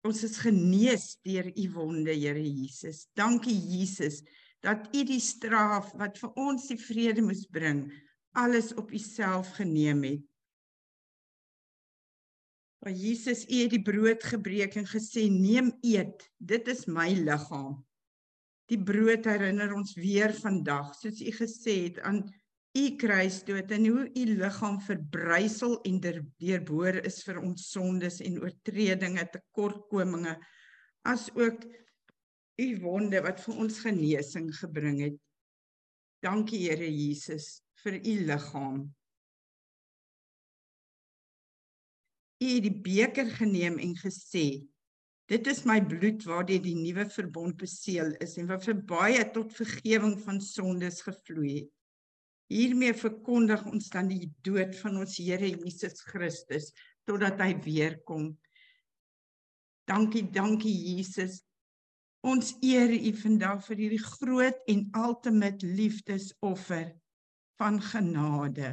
Ons 0.00 0.22
is 0.24 0.38
genees 0.40 1.18
deur 1.28 1.44
u 1.52 1.64
wonde, 1.74 2.14
Here 2.16 2.40
Jesus. 2.40 3.02
Dankie 3.12 3.52
Jesus 3.52 4.22
dat 4.64 4.88
u 4.96 5.02
die 5.04 5.20
straf 5.20 5.90
wat 6.00 6.16
vir 6.16 6.32
ons 6.40 6.70
die 6.72 6.78
vrede 6.80 7.20
moes 7.20 7.42
bring, 7.52 7.82
alles 8.32 8.72
op 8.80 8.94
u 8.96 8.98
self 8.98 9.52
geneem 9.58 10.00
het. 10.08 10.24
waar 12.80 12.92
Jesus 12.92 13.44
U 13.44 13.56
het 13.60 13.74
die 13.74 13.82
brood 13.84 14.24
gebreek 14.24 14.76
en 14.80 14.88
gesê 14.88 15.26
neem 15.28 15.68
eet 15.84 16.24
dit 16.38 16.68
is 16.72 16.86
my 16.88 17.10
liggaam 17.12 17.76
die 18.70 18.78
brood 18.78 19.26
herinner 19.26 19.72
ons 19.74 19.96
weer 19.98 20.32
vandag 20.36 20.92
soos 20.98 21.20
U 21.22 21.32
gesê 21.34 21.76
het 21.88 21.98
aan 22.06 22.22
U 22.78 22.84
kruisdood 23.02 23.72
en 23.74 23.86
hoe 23.90 24.04
U 24.06 24.24
liggaam 24.30 24.78
verbrysel 24.86 25.74
en 25.88 25.98
deurboor 26.04 27.00
is 27.02 27.18
vir 27.26 27.40
ons 27.42 27.66
sondes 27.72 28.20
en 28.22 28.38
oortredinge 28.38 29.24
tekortkominge 29.32 30.36
as 31.10 31.26
ook 31.34 31.66
U 32.60 32.68
wonde 32.84 33.22
wat 33.24 33.42
vir 33.42 33.58
ons 33.64 33.80
genesing 33.82 34.50
gebring 34.54 35.00
het. 35.02 35.18
Dankie 36.22 36.60
Here 36.68 36.86
Jesus 36.86 37.62
vir 37.82 37.96
U 37.98 38.14
liggaam. 38.28 38.80
U 42.40 42.46
het 42.46 42.64
die 42.64 42.76
beker 42.84 43.32
geneem 43.34 43.80
en 43.82 43.96
gesê: 43.98 44.62
Dit 45.30 45.46
is 45.46 45.60
my 45.62 45.78
bloed 45.78 46.24
waardeur 46.26 46.62
die 46.64 46.74
nuwe 46.74 47.04
verbond 47.06 47.54
beseël 47.60 48.16
is 48.24 48.32
en 48.40 48.48
wat 48.50 48.64
vir 48.66 48.80
baie 48.82 49.22
tot 49.30 49.52
vergifnis 49.54 50.24
van 50.24 50.40
sondes 50.42 51.04
gevloei 51.06 51.50
het. 51.52 51.68
Hiermee 52.50 52.90
verkondig 52.98 53.62
ons 53.70 53.92
dan 53.94 54.08
die 54.10 54.26
dood 54.42 54.74
van 54.80 54.96
ons 54.98 55.20
Here 55.22 55.52
Jesus 55.52 56.00
Christus 56.02 56.72
totdat 57.06 57.38
hy 57.44 57.52
weer 57.62 58.00
kom. 58.08 58.32
Dankie, 59.86 60.24
dankie 60.34 60.74
Jesus. 60.74 61.44
Ons 62.26 62.56
eer 62.66 62.90
U 62.90 63.12
vandag 63.20 63.62
vir 63.68 63.84
hierdie 63.84 64.02
groot 64.02 64.58
en 64.72 64.82
ultimate 64.98 65.68
liefdesoffer 65.78 66.90
van 67.62 67.78
genade. 67.86 68.72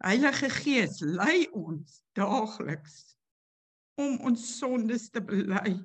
Heilige 0.00 0.48
Gees, 0.62 1.02
lei 1.04 1.44
ons 1.52 2.00
daagliks 2.16 3.02
om 4.00 4.16
ons 4.30 4.46
sondes 4.58 5.10
te 5.14 5.22
bely 5.24 5.76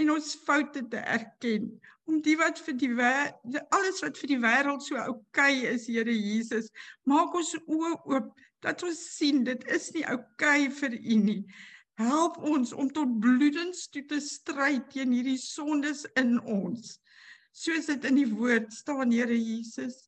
en 0.00 0.12
ons 0.14 0.34
foute 0.46 0.84
te 0.90 1.00
erken 1.16 1.70
om 2.10 2.20
die 2.22 2.36
wat 2.38 2.58
vir 2.62 2.76
die 2.80 2.92
alles 2.98 4.02
wat 4.04 4.18
vir 4.18 4.34
die 4.34 4.42
wêreld 4.42 4.84
so 4.86 4.98
oukei 5.02 5.66
is 5.70 5.88
Here 5.90 6.14
Jesus 6.14 6.70
maak 7.10 7.34
ons 7.38 7.56
oë 7.66 7.96
oop 8.10 8.30
dat 8.64 8.82
ons 8.84 9.00
sien 9.16 9.44
dit 9.44 9.62
is 9.72 9.90
nie 9.96 10.04
oukei 10.12 10.68
vir 10.80 10.96
U 10.98 11.16
nie. 11.24 11.42
Help 12.00 12.38
ons 12.48 12.72
om 12.72 12.88
tot 12.92 13.18
bloedens 13.20 13.86
toe 13.92 14.02
te 14.08 14.20
stry 14.24 14.78
teen 14.92 15.12
hierdie 15.16 15.38
sondes 15.40 16.06
in 16.20 16.38
ons. 16.40 16.96
Soos 17.56 17.90
dit 17.90 18.06
in 18.08 18.20
die 18.22 18.28
woord 18.30 18.72
staan 18.72 19.12
Here 19.12 19.36
Jesus. 19.36 20.06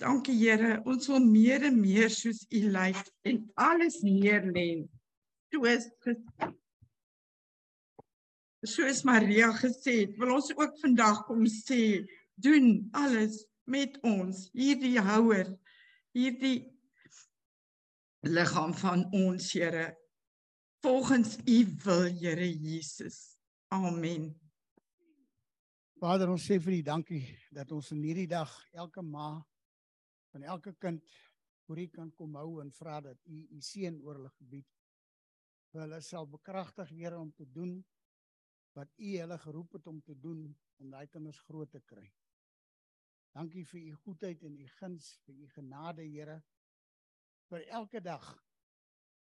Dankie 0.00 0.36
Here, 0.36 0.80
ons 0.84 1.08
wil 1.08 1.22
meer 1.24 1.64
en 1.68 1.78
meer 1.80 2.10
soos 2.12 2.42
U 2.50 2.64
lyk 2.74 3.00
en 3.28 3.44
alles 3.70 4.00
neerlê. 4.04 4.84
Soos 5.54 5.88
soos 8.64 9.02
Maria 9.04 9.50
gesê 9.52 9.98
het, 10.04 10.14
wil 10.18 10.34
ons 10.38 10.50
ook 10.56 10.78
vandag 10.80 11.24
kom 11.28 11.44
sê, 11.50 12.00
doen 12.40 12.88
alles 12.96 13.42
met 13.68 13.98
ons, 14.04 14.46
hierdie 14.56 14.96
houer, 15.00 15.50
hierdie 16.16 16.70
liggaam 18.24 18.72
van 18.80 19.04
ons 19.12 19.52
Here 19.52 19.92
volgens 20.84 21.36
U 21.48 21.58
wil, 21.84 22.08
Here 22.20 22.48
Jesus. 22.48 23.36
Amen. 23.72 24.32
Vader, 26.00 26.28
ons 26.28 26.44
sê 26.44 26.58
vir 26.60 26.78
U 26.78 26.82
dankie 26.84 27.22
dat 27.54 27.70
ons 27.72 27.92
in 27.94 28.02
hierdie 28.04 28.28
dag 28.28 28.50
elke 28.72 29.04
maand 29.04 29.44
van 30.34 30.42
elke 30.42 30.74
kind 30.80 31.04
voor 31.64 31.80
U 31.80 31.86
kan 31.88 32.10
kom 32.12 32.34
hou 32.36 32.60
en 32.60 32.72
vra 32.72 33.00
dat 33.00 33.20
U 33.24 33.44
U 33.56 33.60
seën 33.64 33.96
oor 34.02 34.18
hulle 34.18 34.32
gebied. 34.36 34.68
Hulle 35.74 36.00
sal 36.06 36.28
bekragtig 36.30 36.92
Here 36.94 37.18
om 37.18 37.32
te 37.34 37.46
doen 37.50 37.78
wat 38.78 38.90
U 38.98 39.10
hulle 39.18 39.38
geroep 39.38 39.78
het 39.78 39.86
om 39.90 40.00
te 40.02 40.14
doen 40.18 40.44
om 40.82 40.90
daai 40.90 41.06
kinders 41.06 41.38
groot 41.46 41.70
te 41.70 41.80
kry. 41.82 42.06
Dankie 43.34 43.64
vir 43.66 43.80
U 43.90 43.94
goedheid 44.04 44.42
en 44.46 44.58
U 44.58 44.66
guns, 44.78 45.08
vir 45.26 45.34
U 45.34 45.48
genade 45.54 46.06
Here 46.06 46.40
vir 47.50 47.66
elke 47.78 48.00
dag 48.00 48.24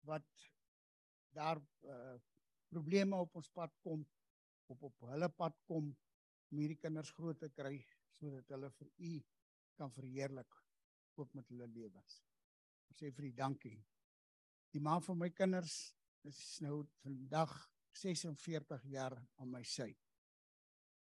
wat 0.06 0.28
daar 1.36 1.60
uh, 1.60 2.16
probleme 2.70 3.18
op 3.18 3.36
ons 3.36 3.50
pad 3.52 3.74
kom 3.84 4.06
op 4.72 4.84
op 4.90 5.08
hulle 5.10 5.30
pad 5.30 5.58
kom 5.70 5.90
om 5.90 6.62
hierdie 6.62 6.80
kinders 6.80 7.12
groot 7.18 7.40
te 7.42 7.50
kry 7.54 7.76
sodat 8.20 8.54
hulle 8.54 8.70
vir 8.78 8.92
U 9.10 9.12
kan 9.76 9.92
verheerlik 9.92 10.62
ook 11.16 11.34
met 11.34 11.50
hulle 11.52 11.68
lewens. 11.68 12.22
Ek 12.92 12.98
sê 13.00 13.12
vir 13.12 13.30
die 13.30 13.36
dankie. 13.36 13.78
Die 14.72 14.82
ma 14.84 15.00
van 15.04 15.20
my 15.20 15.30
kinders 15.36 15.76
is 16.26 16.60
nou 16.66 16.84
vandag 17.04 17.54
46 17.96 18.84
jaar 18.92 19.16
aan 19.40 19.52
my 19.52 19.64
sy. 19.64 19.92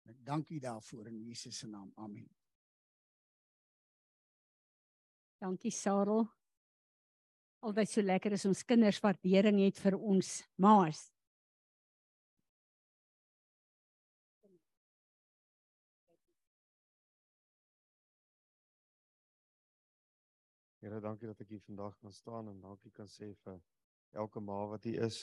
Ek 0.09 0.21
dankie 0.25 0.61
daarvoor 0.63 1.11
in 1.11 1.21
Jesus 1.27 1.59
se 1.59 1.69
naam. 1.69 1.93
Amen. 1.97 2.29
Dankie 5.41 5.73
Sarel. 5.73 6.27
Altyd 7.61 7.91
so 7.91 8.03
lekker 8.05 8.33
as 8.37 8.47
ons 8.49 8.63
kinders 8.65 9.01
waardering 9.05 9.61
het 9.61 9.81
vir 9.81 9.97
ons 9.97 10.41
ma's. 10.57 11.09
Here, 20.81 20.97
dankie 21.05 21.29
dat 21.29 21.43
ek 21.45 21.53
hier 21.53 21.61
vandag 21.67 21.99
kan 22.01 22.13
staan 22.17 22.49
en 22.49 22.63
dankie 22.65 22.91
kan 22.97 23.09
sê 23.13 23.29
vir 23.45 23.61
elke 24.13 24.41
ma 24.41 24.67
wat 24.71 24.85
hier 24.85 25.07
is. 25.07 25.21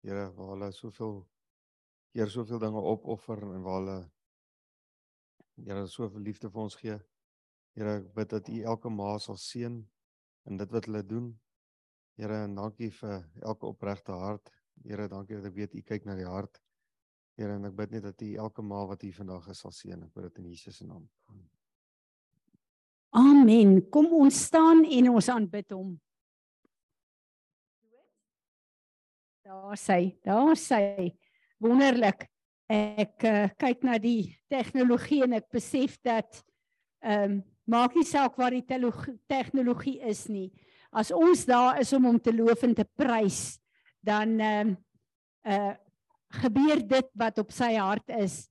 Here, 0.00 0.30
waar 0.36 0.54
hulle 0.54 0.72
soveel 0.72 1.20
Here 2.10 2.26
soveel 2.26 2.58
dinge 2.58 2.80
opoffer 2.80 3.38
en 3.38 3.62
waar 3.62 3.78
hulle 3.80 3.98
Here 5.60 5.86
soveel 5.86 6.24
liefde 6.24 6.50
vir 6.50 6.62
ons 6.62 6.76
gee. 6.80 6.96
Here, 7.76 7.98
ek 8.00 8.08
bid 8.16 8.32
dat 8.32 8.48
U 8.48 8.62
elke 8.72 8.90
ma 8.90 9.12
sal 9.22 9.38
seën 9.38 9.76
in 10.48 10.58
dit 10.58 10.72
wat 10.72 10.88
hulle 10.88 11.02
doen. 11.06 11.28
Here, 12.18 12.42
en 12.46 12.56
dankie 12.56 12.90
vir 12.96 13.22
elke 13.44 13.68
opregte 13.68 14.16
hart. 14.16 14.50
Here, 14.84 15.06
dankie 15.12 15.36
dat 15.38 15.50
ek 15.50 15.56
weet 15.58 15.76
U 15.76 15.84
kyk 15.86 16.08
na 16.08 16.16
die 16.18 16.28
hart. 16.28 16.60
Here, 17.38 17.54
en 17.54 17.68
ek 17.68 17.76
bid 17.76 17.94
net 17.94 18.08
dat 18.08 18.24
U 18.24 18.30
elke 18.46 18.64
ma 18.64 18.82
wat 18.88 19.04
hier 19.04 19.16
vandag 19.16 19.50
is 19.52 19.62
sal 19.62 19.74
seën. 19.76 20.00
Ek 20.08 20.14
bid 20.16 20.30
dit 20.30 20.42
in 20.42 20.50
Jesus 20.54 20.80
se 20.80 20.88
naam. 20.88 21.06
Amen. 23.20 23.80
Kom 23.90 24.06
ons 24.14 24.44
staan 24.46 24.84
en 24.86 25.10
ons 25.10 25.28
aanbid 25.32 25.74
hom. 25.74 25.94
Daar 29.50 29.76
sê, 29.76 30.14
daar 30.22 30.54
sê 30.54 31.10
wonderlik. 31.58 32.22
Ek 32.70 33.24
uh, 33.26 33.48
kyk 33.58 33.80
na 33.82 33.96
die 33.98 34.36
tegnologie 34.46 35.24
en 35.26 35.34
ek 35.40 35.48
besef 35.50 35.96
dat 36.06 36.38
ehm 37.02 37.24
um, 37.24 37.40
maak 37.70 37.96
nie 37.98 38.06
saak 38.06 38.38
waar 38.38 38.54
die 38.54 38.62
tegnologie 39.30 39.96
is 40.06 40.28
nie. 40.30 40.52
As 40.94 41.10
ons 41.10 41.42
daar 41.50 41.80
is 41.82 41.90
om 41.94 42.06
hom 42.06 42.20
te 42.22 42.34
loof 42.34 42.62
en 42.66 42.76
te 42.78 42.86
prys, 42.86 43.58
dan 44.06 44.38
ehm 44.38 44.70
um, 44.70 44.76
uh 45.50 45.74
gebeur 46.38 46.78
dit 46.86 47.08
wat 47.18 47.42
op 47.42 47.50
sy 47.50 47.72
hart 47.74 48.12
is. 48.22 48.44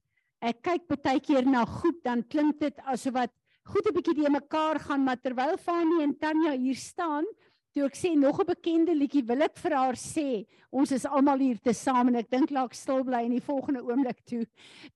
Ek 0.43 0.59
kyk 0.67 0.89
baie 0.99 1.23
keer 1.23 1.47
na 1.47 1.63
goed 1.63 2.03
dan 2.03 2.25
klink 2.27 2.59
dit 2.59 2.75
asof 2.83 3.15
wat 3.15 3.31
goed 3.71 3.87
'n 3.87 3.95
bietjie 3.95 4.17
die 4.19 4.35
mekaar 4.35 4.83
gaan, 4.83 5.07
maar 5.07 5.21
terwyl 5.23 5.55
Fanie 5.55 6.03
en 6.03 6.17
Tanya 6.19 6.57
hier 6.59 6.75
staan, 6.75 7.23
toe 7.73 7.85
ek 7.85 7.95
sê 7.95 8.13
nog 8.17 8.39
'n 8.41 8.45
bekende 8.45 8.93
liedjie, 8.95 9.25
wil 9.25 9.41
ek 9.41 9.57
vir 9.57 9.73
haar 9.75 9.95
sê, 9.95 10.45
ons 10.71 10.91
is 10.91 11.05
almal 11.05 11.39
hier 11.39 11.59
te 11.59 11.73
saam 11.73 12.07
en 12.07 12.15
ek 12.15 12.29
dink 12.29 12.49
laat 12.51 12.73
stil 12.75 13.03
bly 13.03 13.23
in 13.25 13.37
die 13.37 13.45
volgende 13.45 13.81
oomblik 13.81 14.25
toe. 14.25 14.45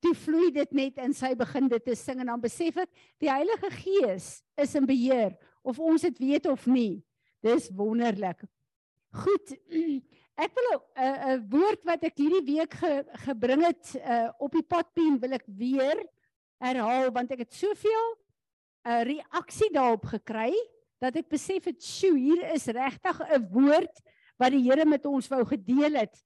Toe 0.02 0.14
vloei 0.14 0.52
dit 0.52 0.72
net 0.72 0.98
in 0.98 1.14
sy 1.14 1.36
begin 1.36 1.68
dit 1.68 1.84
te 1.86 1.96
sing 1.96 2.20
en 2.20 2.28
dan 2.28 2.42
besef 2.42 2.78
ek 2.78 2.90
die 3.20 3.30
Heilige 3.30 3.70
Gees 3.72 4.44
is 4.58 4.76
in 4.76 4.86
beheer 4.86 5.38
of 5.64 5.80
ons 5.80 6.02
dit 6.02 6.18
weet 6.20 6.46
of 6.46 6.66
nie. 6.68 7.04
Dis 7.42 7.70
wonderlik. 7.70 8.44
Goed. 9.14 9.54
Ek 10.34 10.50
wil 10.58 10.66
'n 10.74 10.82
uh, 10.98 11.34
'n 11.36 11.50
woord 11.50 11.84
wat 11.86 12.04
ek 12.04 12.18
hierdie 12.18 12.58
week 12.58 12.74
ge, 12.74 13.06
gebring 13.22 13.62
het 13.62 13.94
uh, 14.02 14.32
op 14.42 14.52
die 14.52 14.66
padpien 14.66 15.20
wil 15.22 15.38
ek 15.38 15.46
weer 15.46 16.02
herhaal 16.58 17.12
want 17.14 17.30
ek 17.32 17.46
het 17.46 17.54
soveel 17.54 18.08
'n 18.82 19.06
reaksie 19.06 19.70
daarop 19.70 20.10
gekry 20.10 20.50
dat 21.04 21.18
ek 21.20 21.28
besef 21.30 21.66
het, 21.68 21.84
"Sjoe, 21.84 22.18
hier 22.18 22.54
is 22.54 22.66
regtig 22.66 23.22
'n 23.22 23.48
woord 23.52 24.02
wat 24.38 24.52
die 24.52 24.64
Here 24.64 24.86
met 24.86 25.06
ons 25.06 25.28
wou 25.28 25.46
gedeel 25.46 26.00
het." 26.00 26.24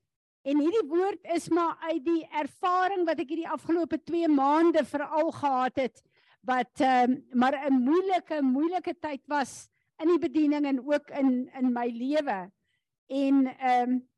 En 0.48 0.62
hierdie 0.64 0.88
woord 0.88 1.20
is 1.36 1.50
maar 1.50 1.78
uit 1.90 2.06
die 2.06 2.28
ervaring 2.32 3.06
wat 3.06 3.20
ek 3.20 3.30
hierdie 3.30 3.50
afgelope 3.50 4.04
2 4.04 4.28
maande 4.28 4.86
veral 4.86 5.32
gehad 5.32 5.76
het 5.76 6.02
wat 6.48 6.80
ehm 6.80 7.12
um, 7.12 7.26
maar 7.34 7.68
'n 7.68 7.84
moeilike 7.84 8.42
moeilike 8.42 8.96
tyd 9.00 9.22
was 9.28 9.70
in 10.00 10.08
die 10.08 10.20
bediening 10.20 10.66
en 10.66 10.80
ook 10.80 11.10
in 11.10 11.50
in 11.60 11.74
my 11.74 11.90
lewe. 11.90 12.52
En 13.08 13.58
ehm 13.58 13.90
um, 13.90 14.10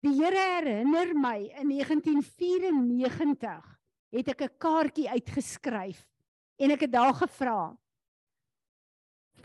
die 0.00 0.22
Here 0.22 0.56
herinner 0.56 1.14
my 1.14 1.52
in 1.60 1.68
1994 1.68 3.78
het 4.10 4.28
ek 4.28 4.42
'n 4.42 4.56
kaartjie 4.58 5.08
uitgeskryf 5.08 6.08
en 6.56 6.70
ek 6.70 6.80
het 6.80 6.92
daar 6.92 7.14
gevra 7.14 7.78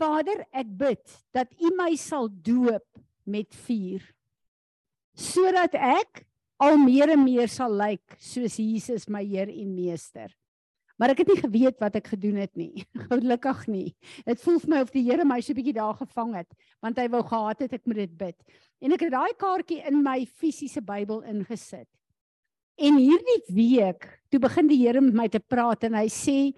Vader, 0.02 0.42
ek 0.50 0.66
bid 0.80 1.14
dat 1.36 1.52
U 1.62 1.70
my 1.78 1.92
sal 2.00 2.26
doop 2.42 2.86
met 3.22 3.54
vuur 3.68 4.02
sodat 5.12 5.74
ek 5.76 6.24
al 6.62 6.78
meer 6.80 7.12
en 7.12 7.20
meer 7.22 7.50
sal 7.52 7.74
lyk 7.76 8.16
soos 8.18 8.56
Jesus 8.58 9.04
my 9.12 9.20
Heer 9.22 9.50
en 9.52 9.74
Meester. 9.76 10.30
Maar 10.98 11.12
ek 11.12 11.22
het 11.22 11.30
nie 11.32 11.40
geweet 11.40 11.78
wat 11.82 11.98
ek 11.98 12.12
gedoen 12.14 12.38
het 12.40 12.52
nie. 12.58 12.84
Gelukkig 13.10 13.62
nie. 13.70 13.88
Dit 14.26 14.42
voel 14.42 14.60
vir 14.62 14.72
my 14.72 14.82
of 14.86 14.92
die 14.94 15.04
Here 15.04 15.26
my 15.28 15.40
so 15.42 15.52
'n 15.52 15.58
bietjie 15.58 15.76
daar 15.76 15.98
gevang 15.98 16.34
het, 16.40 16.50
want 16.80 16.98
hy 16.98 17.08
wou 17.12 17.22
gehad 17.26 17.66
het 17.66 17.72
ek 17.78 17.86
moet 17.86 18.02
dit 18.02 18.14
bid. 18.18 18.38
En 18.80 18.94
ek 18.96 19.06
het 19.06 19.14
daai 19.14 19.34
kaartjie 19.38 19.82
in 19.86 20.02
my 20.02 20.24
fisiese 20.26 20.82
Bybel 20.82 21.22
ingesit. 21.22 21.88
En 22.80 22.96
hierdie 22.96 23.42
week, 23.52 24.08
toe 24.30 24.40
begin 24.40 24.66
die 24.70 24.80
Here 24.80 25.00
met 25.00 25.14
my 25.14 25.28
te 25.28 25.40
praat 25.40 25.84
en 25.84 25.94
hy 25.94 26.08
sê 26.08 26.54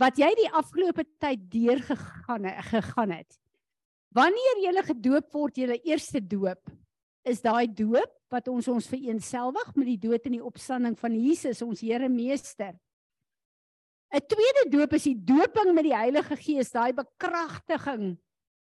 wat 0.00 0.16
jy 0.18 0.30
die 0.38 0.50
afgelope 0.56 1.04
tyd 1.20 1.42
deurgegaan 1.52 2.48
gegaan 2.70 3.12
het. 3.18 3.36
Wanneer 4.16 4.62
jy 4.64 4.84
gedoop 4.88 5.32
word, 5.32 5.58
jy 5.60 5.76
eerste 5.84 6.20
doop, 6.20 6.70
is 7.28 7.42
daai 7.44 7.68
doop 7.68 8.10
wat 8.32 8.48
ons 8.48 8.68
ons 8.70 8.88
vereenselwig 8.88 9.74
met 9.76 9.90
die 9.90 10.00
dood 10.00 10.26
en 10.26 10.38
die 10.38 10.44
opstanding 10.44 10.96
van 10.98 11.14
Jesus, 11.18 11.60
ons 11.62 11.82
Here 11.82 12.08
Meester. 12.08 12.74
'n 14.10 14.26
Tweede 14.26 14.70
doop 14.70 14.94
is 14.94 15.04
die 15.04 15.14
doping 15.14 15.74
met 15.74 15.84
die 15.84 15.94
Heilige 15.94 16.36
Gees, 16.36 16.72
daai 16.72 16.92
bekragtiging 16.92 18.18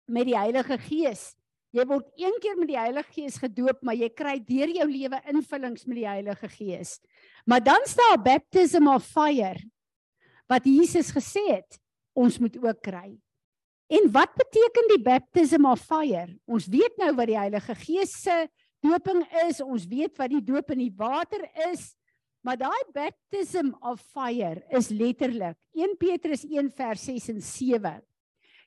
met 0.08 0.26
die 0.26 0.38
Heilige 0.38 0.78
Gees. 0.78 1.36
Jy 1.76 1.84
word 1.90 2.08
een 2.16 2.38
keer 2.40 2.56
met 2.56 2.70
die 2.70 2.80
Heilige 2.80 3.12
Gees 3.12 3.38
gedoop, 3.38 3.82
maar 3.84 3.96
jy 3.96 4.08
kry 4.10 4.40
deur 4.40 4.70
jou 4.72 4.88
lewe 4.88 5.20
invullings 5.28 5.84
met 5.86 5.98
die 5.98 6.08
Heilige 6.08 6.48
Gees. 6.48 7.02
Maar 7.46 7.64
dan 7.64 7.84
staan 7.84 8.24
baptism 8.24 8.88
of 8.88 9.04
fire 9.04 9.60
wat 10.52 10.68
Jesus 10.68 11.12
gesê 11.16 11.44
het 11.50 11.80
ons 12.16 12.38
moet 12.40 12.56
ook 12.62 12.82
kry. 12.86 13.16
En 13.92 14.08
wat 14.14 14.34
beteken 14.34 14.88
die 14.96 15.02
baptism 15.04 15.68
of 15.70 15.84
fire? 15.86 16.32
Ons 16.50 16.70
weet 16.72 16.96
nou 16.98 17.12
wat 17.18 17.30
die 17.30 17.38
Heilige 17.38 17.76
Gees 17.84 18.16
se 18.24 18.46
doping 18.86 19.22
is, 19.46 19.62
ons 19.62 19.86
weet 19.90 20.16
wat 20.18 20.32
die 20.34 20.42
doop 20.46 20.72
in 20.74 20.86
die 20.86 20.94
water 20.98 21.44
is, 21.70 21.94
maar 22.46 22.58
daai 22.58 22.82
baptism 22.94 23.74
of 23.82 24.02
fire 24.14 24.62
is 24.78 24.92
letterlik 24.94 25.58
1 25.74 25.98
Petrus 26.02 26.46
1 26.46 26.70
vers 26.78 27.06
6 27.10 27.30
en 27.34 27.42
7. 27.42 27.96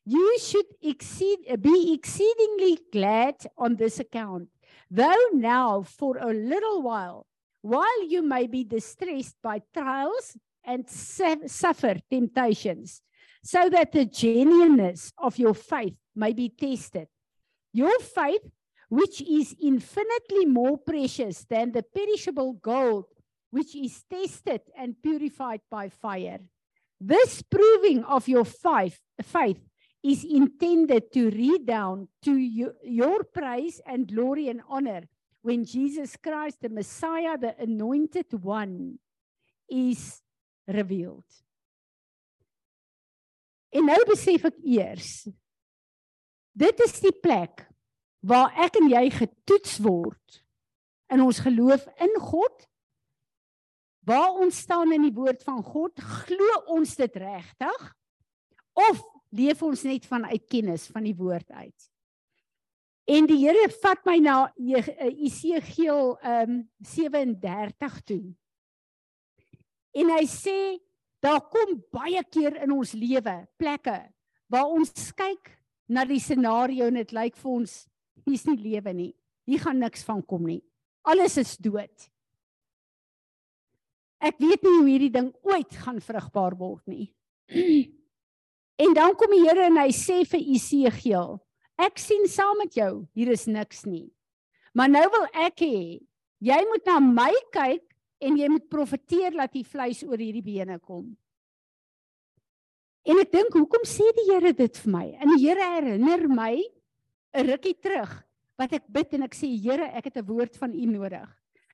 You 0.08 0.38
should 0.40 0.70
exceed 0.80 1.46
be 1.62 1.92
exceedingly 1.92 2.78
glad 2.90 3.46
on 3.56 3.76
this 3.76 4.00
account, 4.00 4.48
though 4.90 5.28
now 5.34 5.82
for 5.82 6.18
a 6.18 6.32
little 6.32 6.82
while 6.82 7.26
while 7.60 8.02
you 8.06 8.22
may 8.22 8.46
be 8.46 8.64
distressed 8.64 9.36
by 9.42 9.60
trials 9.74 10.36
and 10.68 10.88
suffer 10.88 11.96
temptations 12.10 13.00
so 13.42 13.70
that 13.70 13.92
the 13.92 14.04
genuineness 14.04 15.10
of 15.16 15.38
your 15.38 15.54
faith 15.54 15.94
may 16.14 16.34
be 16.34 16.50
tested. 16.50 17.08
Your 17.72 17.98
faith, 18.00 18.42
which 18.90 19.22
is 19.22 19.56
infinitely 19.62 20.44
more 20.44 20.76
precious 20.76 21.46
than 21.48 21.72
the 21.72 21.82
perishable 21.82 22.52
gold, 22.54 23.06
which 23.50 23.74
is 23.74 24.04
tested 24.10 24.60
and 24.76 25.02
purified 25.02 25.62
by 25.70 25.88
fire. 25.88 26.40
This 27.00 27.42
proving 27.42 28.04
of 28.04 28.28
your 28.28 28.44
faith, 28.44 29.00
is 30.02 30.24
intended 30.24 31.12
to 31.12 31.30
redound 31.30 32.08
to 32.22 32.36
you, 32.36 32.72
your 32.84 33.24
praise 33.24 33.80
and 33.86 34.06
glory 34.06 34.48
and 34.48 34.60
honor 34.68 35.02
when 35.42 35.64
Jesus 35.64 36.16
Christ, 36.16 36.58
the 36.60 36.68
Messiah, 36.68 37.36
the 37.38 37.54
anointed 37.58 38.26
one, 38.32 38.98
is 39.68 40.22
revealed. 40.68 41.42
En 43.72 43.88
nou 43.88 43.98
besef 44.08 44.46
ek 44.48 44.60
eers 44.64 45.12
dit 46.58 46.80
is 46.82 46.96
die 47.04 47.14
plek 47.14 47.62
waar 48.26 48.54
ek 48.64 48.80
en 48.80 48.88
jy 48.90 49.04
getoets 49.14 49.76
word 49.84 50.40
in 51.12 51.22
ons 51.24 51.38
geloof 51.44 51.84
in 52.04 52.16
God. 52.20 52.64
Waar 54.08 54.40
ons 54.40 54.56
staan 54.64 54.92
in 54.96 55.04
die 55.04 55.14
woord 55.14 55.44
van 55.44 55.60
God, 55.64 55.92
glo 56.24 56.62
ons 56.74 56.96
dit 56.96 57.20
regtig 57.20 57.86
of 58.78 59.00
leef 59.36 59.62
ons 59.66 59.84
net 59.84 60.06
vanuit 60.08 60.44
kennis 60.48 60.86
van 60.92 61.04
die 61.04 61.16
woord 61.16 61.50
uit? 61.52 61.88
En 63.08 63.28
die 63.28 63.38
Here 63.40 63.68
vat 63.80 64.04
my 64.08 64.18
na 64.20 64.36
Esegiel 64.58 66.12
um 66.20 66.60
37 66.84 68.00
toe. 68.08 68.24
En 69.98 70.12
hy 70.14 70.24
sê 70.30 70.58
Daar 71.22 71.40
kom 71.50 71.78
baie 71.90 72.22
keer 72.30 72.60
in 72.62 72.72
ons 72.74 72.94
lewe 72.94 73.34
plekke 73.58 73.96
waar 74.48 74.70
ons 74.70 74.92
kyk 75.18 75.50
na 75.90 76.04
die 76.06 76.20
scenario 76.22 76.86
en 76.88 77.00
dit 77.00 77.14
lyk 77.16 77.36
vir 77.40 77.50
ons 77.50 77.74
hier's 78.24 78.46
nie 78.46 78.58
lewe 78.60 78.94
nie. 78.94 79.10
Hier 79.48 79.62
gaan 79.64 79.80
niks 79.82 80.04
van 80.06 80.22
kom 80.22 80.46
nie. 80.46 80.60
Alles 81.08 81.38
is 81.40 81.56
dood. 81.58 82.06
Ek 84.22 84.38
weet 84.42 84.64
nie 84.64 84.74
hoe 84.76 84.86
hierdie 84.86 85.14
ding 85.14 85.30
ooit 85.46 85.74
gaan 85.82 86.00
vrugbaar 86.04 86.56
word 86.58 86.84
nie. 86.90 87.08
en 88.84 88.94
dan 88.94 89.16
kom 89.18 89.34
die 89.34 89.44
Here 89.46 89.66
en 89.68 89.78
hy 89.80 89.90
sê 89.94 90.20
vir 90.28 90.42
Esegiel, 90.54 91.38
ek 91.78 92.00
sien 92.02 92.26
saam 92.30 92.58
met 92.62 92.76
jou, 92.76 93.06
hier 93.16 93.30
is 93.32 93.46
niks 93.50 93.84
nie. 93.88 94.08
Maar 94.74 94.90
nou 94.92 95.06
wil 95.14 95.28
ek 95.46 95.64
hê 95.64 95.78
jy 96.44 96.58
moet 96.70 96.86
na 96.86 96.98
my 97.02 97.32
kyk 97.54 97.87
en 98.20 98.36
jy 98.36 98.48
moet 98.50 98.68
profeteer 98.68 99.36
dat 99.36 99.52
die 99.52 99.64
vleis 99.64 100.02
oor 100.06 100.18
hierdie 100.18 100.44
bene 100.44 100.78
kom. 100.78 101.16
En 103.08 103.18
ek 103.22 103.30
dink, 103.32 103.54
hoekom 103.54 103.86
sê 103.88 104.04
die 104.16 104.26
Here 104.28 104.52
dit 104.52 104.80
vir 104.84 104.92
my? 104.92 105.04
En 105.16 105.30
die 105.32 105.42
Here 105.46 105.68
herinner 105.76 106.26
my 106.28 106.54
'n 107.34 107.46
rukkie 107.46 107.78
terug 107.80 108.10
wat 108.58 108.72
ek 108.72 108.88
bid 108.88 109.14
en 109.14 109.22
ek 109.22 109.34
sê 109.34 109.48
Here, 109.48 109.86
ek 109.96 110.10
het 110.10 110.16
'n 110.18 110.26
woord 110.26 110.56
van 110.56 110.74
U 110.74 110.86
nodig. 110.86 111.28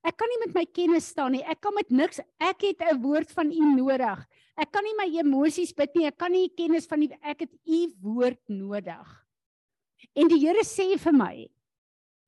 Ek 0.04 0.16
kan 0.16 0.28
nie 0.28 0.46
met 0.46 0.54
my 0.54 0.64
kennis 0.66 1.06
staan 1.08 1.32
nie. 1.32 1.42
Ek 1.42 1.60
kan 1.60 1.72
met 1.74 1.90
niks. 1.90 2.20
Ek 2.38 2.60
het 2.60 2.80
'n 2.82 3.00
woord 3.00 3.32
van 3.32 3.50
U 3.50 3.74
nodig. 3.74 4.26
Ek 4.56 4.70
kan 4.70 4.84
nie 4.84 4.94
my 4.94 5.08
emosies 5.18 5.72
bid 5.72 5.94
nie. 5.94 6.06
Ek 6.06 6.18
kan 6.18 6.30
nie 6.30 6.48
kennis 6.50 6.86
van 6.86 7.02
U 7.02 7.08
ek 7.22 7.40
het 7.40 7.52
U 7.66 7.92
woord 8.02 8.48
nodig. 8.48 9.24
En 10.14 10.28
die 10.28 10.38
Here 10.38 10.62
sê 10.62 10.98
vir 10.98 11.12
my: 11.12 11.50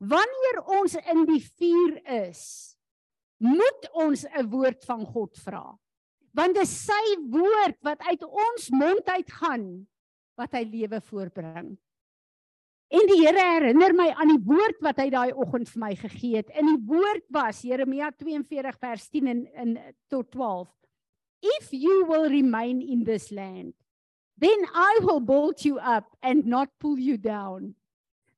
Wanneer 0.00 0.64
ons 0.80 0.94
in 0.96 1.24
die 1.26 1.40
vuur 1.40 2.00
is, 2.28 2.75
moet 3.42 3.88
ons 3.92 4.24
'n 4.24 4.48
woord 4.50 4.84
van 4.84 5.04
God 5.06 5.36
vra. 5.38 5.78
Want 6.32 6.54
dit 6.54 6.62
is 6.62 6.84
sy 6.86 7.16
woord 7.30 7.76
wat 7.82 8.00
uit 8.00 8.22
ons 8.22 8.70
mond 8.70 9.04
uitgaan 9.04 9.86
wat 10.36 10.52
hy 10.52 10.64
lewe 10.64 11.00
voorbring. 11.00 11.76
En 12.86 13.08
die 13.10 13.18
Here 13.18 13.42
herinner 13.42 13.94
my 13.94 14.10
aan 14.14 14.30
die 14.30 14.44
woord 14.46 14.78
wat 14.84 15.00
hy 15.02 15.08
daai 15.10 15.32
oggend 15.34 15.68
vir 15.68 15.80
my 15.80 15.94
gegee 15.98 16.36
het. 16.36 16.50
In 16.54 16.68
die 16.70 16.82
woord 16.86 17.24
was 17.34 17.64
Jeremia 17.66 18.12
42 18.14 18.78
vers 18.78 19.08
10 19.10 19.26
en 19.26 19.40
in 19.64 19.78
tot 20.08 20.30
12. 20.30 20.68
If 21.58 21.72
you 21.72 22.04
will 22.06 22.28
remain 22.30 22.80
in 22.80 23.02
this 23.04 23.30
land, 23.30 23.74
then 24.38 24.68
I 24.72 25.00
will 25.02 25.20
build 25.20 25.64
you 25.64 25.78
up 25.78 26.16
and 26.22 26.46
not 26.46 26.68
pull 26.78 26.98
you 26.98 27.16
down. 27.16 27.74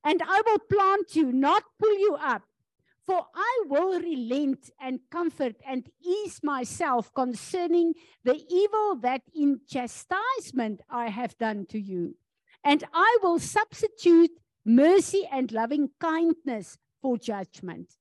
And 0.03 0.23
I 0.23 0.41
will 0.47 0.61
plant 0.71 1.15
you, 1.15 1.33
not 1.33 1.65
pull 1.79 1.99
you 1.99 2.17
up 2.17 2.43
For 3.09 3.25
I 3.35 3.63
will 3.69 3.99
relent 3.99 4.69
and 4.79 5.01
comfort 5.11 5.57
and 5.67 5.89
ease 5.99 6.41
myself 6.43 7.11
concerning 7.15 7.95
the 8.23 8.39
evil 8.51 8.97
that 8.97 9.23
in 9.35 9.63
chastisement 9.67 10.83
I 10.91 11.09
have 11.09 11.39
done 11.39 11.65
to 11.71 11.81
you. 11.81 12.17
And 12.63 12.85
I 12.93 13.17
will 13.23 13.39
substitute 13.39 14.33
mercy 14.63 15.27
and 15.33 15.51
loving 15.51 15.89
kindness 15.99 16.77
for 17.01 17.17
judgment. 17.17 17.95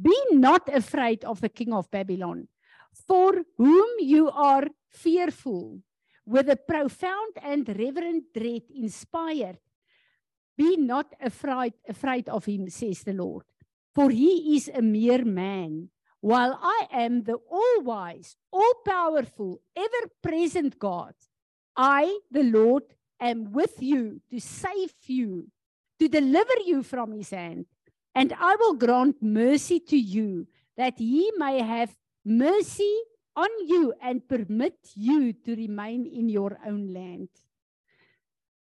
Be 0.00 0.18
not 0.32 0.68
afraid 0.74 1.24
of 1.24 1.40
the 1.40 1.48
king 1.48 1.72
of 1.72 1.88
Babylon, 1.92 2.48
for 2.92 3.44
whom 3.56 3.88
you 4.00 4.28
are 4.28 4.66
fearful, 4.90 5.82
with 6.26 6.50
a 6.50 6.56
profound 6.56 7.34
and 7.40 7.68
reverent 7.78 8.24
dread 8.34 8.62
inspired. 8.74 9.58
Be 10.56 10.76
not 10.76 11.14
afraid, 11.20 11.74
afraid 11.88 12.28
of 12.28 12.44
him, 12.44 12.68
says 12.68 13.04
the 13.04 13.12
Lord. 13.12 13.44
For 13.94 14.10
he 14.10 14.56
is 14.56 14.70
a 14.72 14.80
mere 14.80 15.24
man, 15.24 15.90
while 16.20 16.58
I 16.62 16.88
am 16.92 17.24
the 17.24 17.34
all 17.50 17.82
wise, 17.82 18.36
all 18.50 18.74
powerful, 18.86 19.60
ever 19.76 20.08
present 20.22 20.78
God. 20.78 21.14
I, 21.76 22.20
the 22.30 22.44
Lord, 22.44 22.84
am 23.20 23.52
with 23.52 23.82
you 23.82 24.20
to 24.30 24.40
save 24.40 24.94
you, 25.06 25.48
to 25.98 26.08
deliver 26.08 26.58
you 26.64 26.82
from 26.82 27.12
his 27.12 27.30
hand. 27.30 27.66
And 28.14 28.32
I 28.38 28.56
will 28.56 28.74
grant 28.74 29.22
mercy 29.22 29.80
to 29.80 29.96
you, 29.96 30.46
that 30.76 30.98
he 30.98 31.30
may 31.36 31.60
have 31.60 31.94
mercy 32.24 32.94
on 33.36 33.48
you 33.66 33.94
and 34.02 34.26
permit 34.28 34.76
you 34.94 35.32
to 35.32 35.56
remain 35.56 36.06
in 36.06 36.28
your 36.28 36.58
own 36.66 36.92
land. 36.92 37.28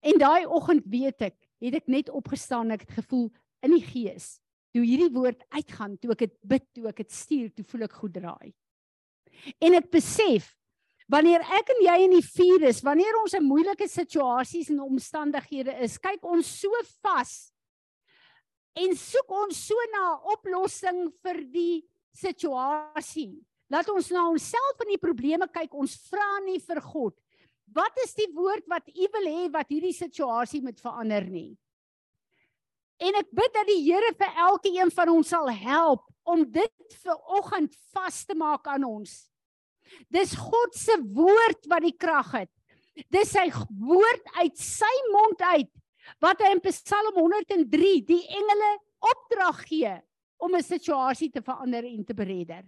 En 0.01 0.19
daai 0.19 0.47
oggend 0.47 0.87
weet 0.87 1.23
ek, 1.27 1.37
het 1.63 1.75
ek 1.81 1.89
net 1.91 2.11
opgestaan, 2.11 2.71
ek 2.75 2.87
het 2.87 3.01
gevoel 3.01 3.29
in 3.67 3.75
die 3.75 3.83
gees, 3.83 4.39
toe 4.75 4.85
hierdie 4.85 5.13
woord 5.13 5.43
uitgaan, 5.55 5.97
toe 5.99 6.13
ek 6.13 6.27
dit 6.27 6.37
bid, 6.43 6.65
toe 6.75 6.89
ek 6.89 7.03
dit 7.05 7.13
stuur, 7.13 7.51
toe 7.57 7.65
voel 7.65 7.87
ek 7.89 7.99
goed 7.99 8.15
draai. 8.15 8.55
En 9.65 9.75
ek 9.79 9.91
besef 9.91 10.55
Wanneer 11.09 11.41
ek 11.57 11.71
en 11.73 11.79
jy 11.87 11.95
in 12.05 12.15
die 12.19 12.25
vuur 12.25 12.67
is, 12.69 12.83
wanneer 12.85 13.17
ons 13.23 13.33
in 13.39 13.47
moeilike 13.49 13.87
situasies 13.89 14.69
en 14.75 14.83
omstandighede 14.85 15.73
is, 15.81 15.95
kyk 15.97 16.21
ons 16.29 16.51
so 16.61 16.83
vas 17.01 17.33
en 18.79 18.93
soek 18.95 19.33
ons 19.33 19.61
so 19.71 19.87
na 19.95 20.03
'n 20.13 20.35
oplossing 20.35 21.01
vir 21.25 21.41
die 21.49 21.83
situasie. 22.13 23.41
Laat 23.73 23.89
ons 23.89 24.11
na 24.11 24.29
onsself 24.29 24.85
en 24.85 24.93
die 24.93 25.01
probleme 25.01 25.49
kyk. 25.49 25.75
Ons 25.75 25.97
vra 26.09 26.41
nie 26.45 26.61
vir 26.61 26.81
God. 26.81 27.15
Wat 27.73 27.93
is 28.05 28.15
die 28.15 28.29
woord 28.33 28.69
wat 28.69 28.89
U 28.89 29.09
wil 29.13 29.27
hê 29.29 29.49
wat 29.53 29.69
hierdie 29.69 29.97
situasie 29.97 30.61
moet 30.61 30.81
verander 30.81 31.25
nie? 31.25 31.57
En 32.99 33.15
ek 33.21 33.31
bid 33.31 33.53
dat 33.55 33.69
die 33.69 33.81
Here 33.87 34.13
vir 34.19 34.39
elkeen 34.49 34.91
van 34.95 35.11
ons 35.13 35.29
sal 35.31 35.51
help 35.51 36.07
om 36.29 36.45
dit 36.45 36.97
vir 37.03 37.35
oggend 37.39 37.75
vas 37.95 38.25
te 38.27 38.35
maak 38.35 38.67
aan 38.67 38.85
ons. 38.85 39.29
Dis 40.13 40.35
God 40.37 40.75
se 40.77 40.99
woord 41.15 41.69
wat 41.71 41.85
die 41.87 41.97
krag 41.97 42.33
het. 42.43 42.53
Dis 43.15 43.31
sy 43.33 43.47
woord 43.79 44.25
uit 44.43 44.57
sy 44.59 44.95
mond 45.15 45.45
uit 45.55 45.71
wat 46.25 46.41
hy 46.43 46.55
in 46.55 46.63
Psalm 46.65 47.19
103 47.21 48.01
die 48.09 48.23
engele 48.41 48.71
opdrag 49.13 49.61
gee 49.69 49.95
om 50.39 50.55
'n 50.57 50.63
situasie 50.63 51.31
te 51.31 51.43
verander 51.43 51.85
en 51.85 52.05
te 52.05 52.15
beredder. 52.15 52.65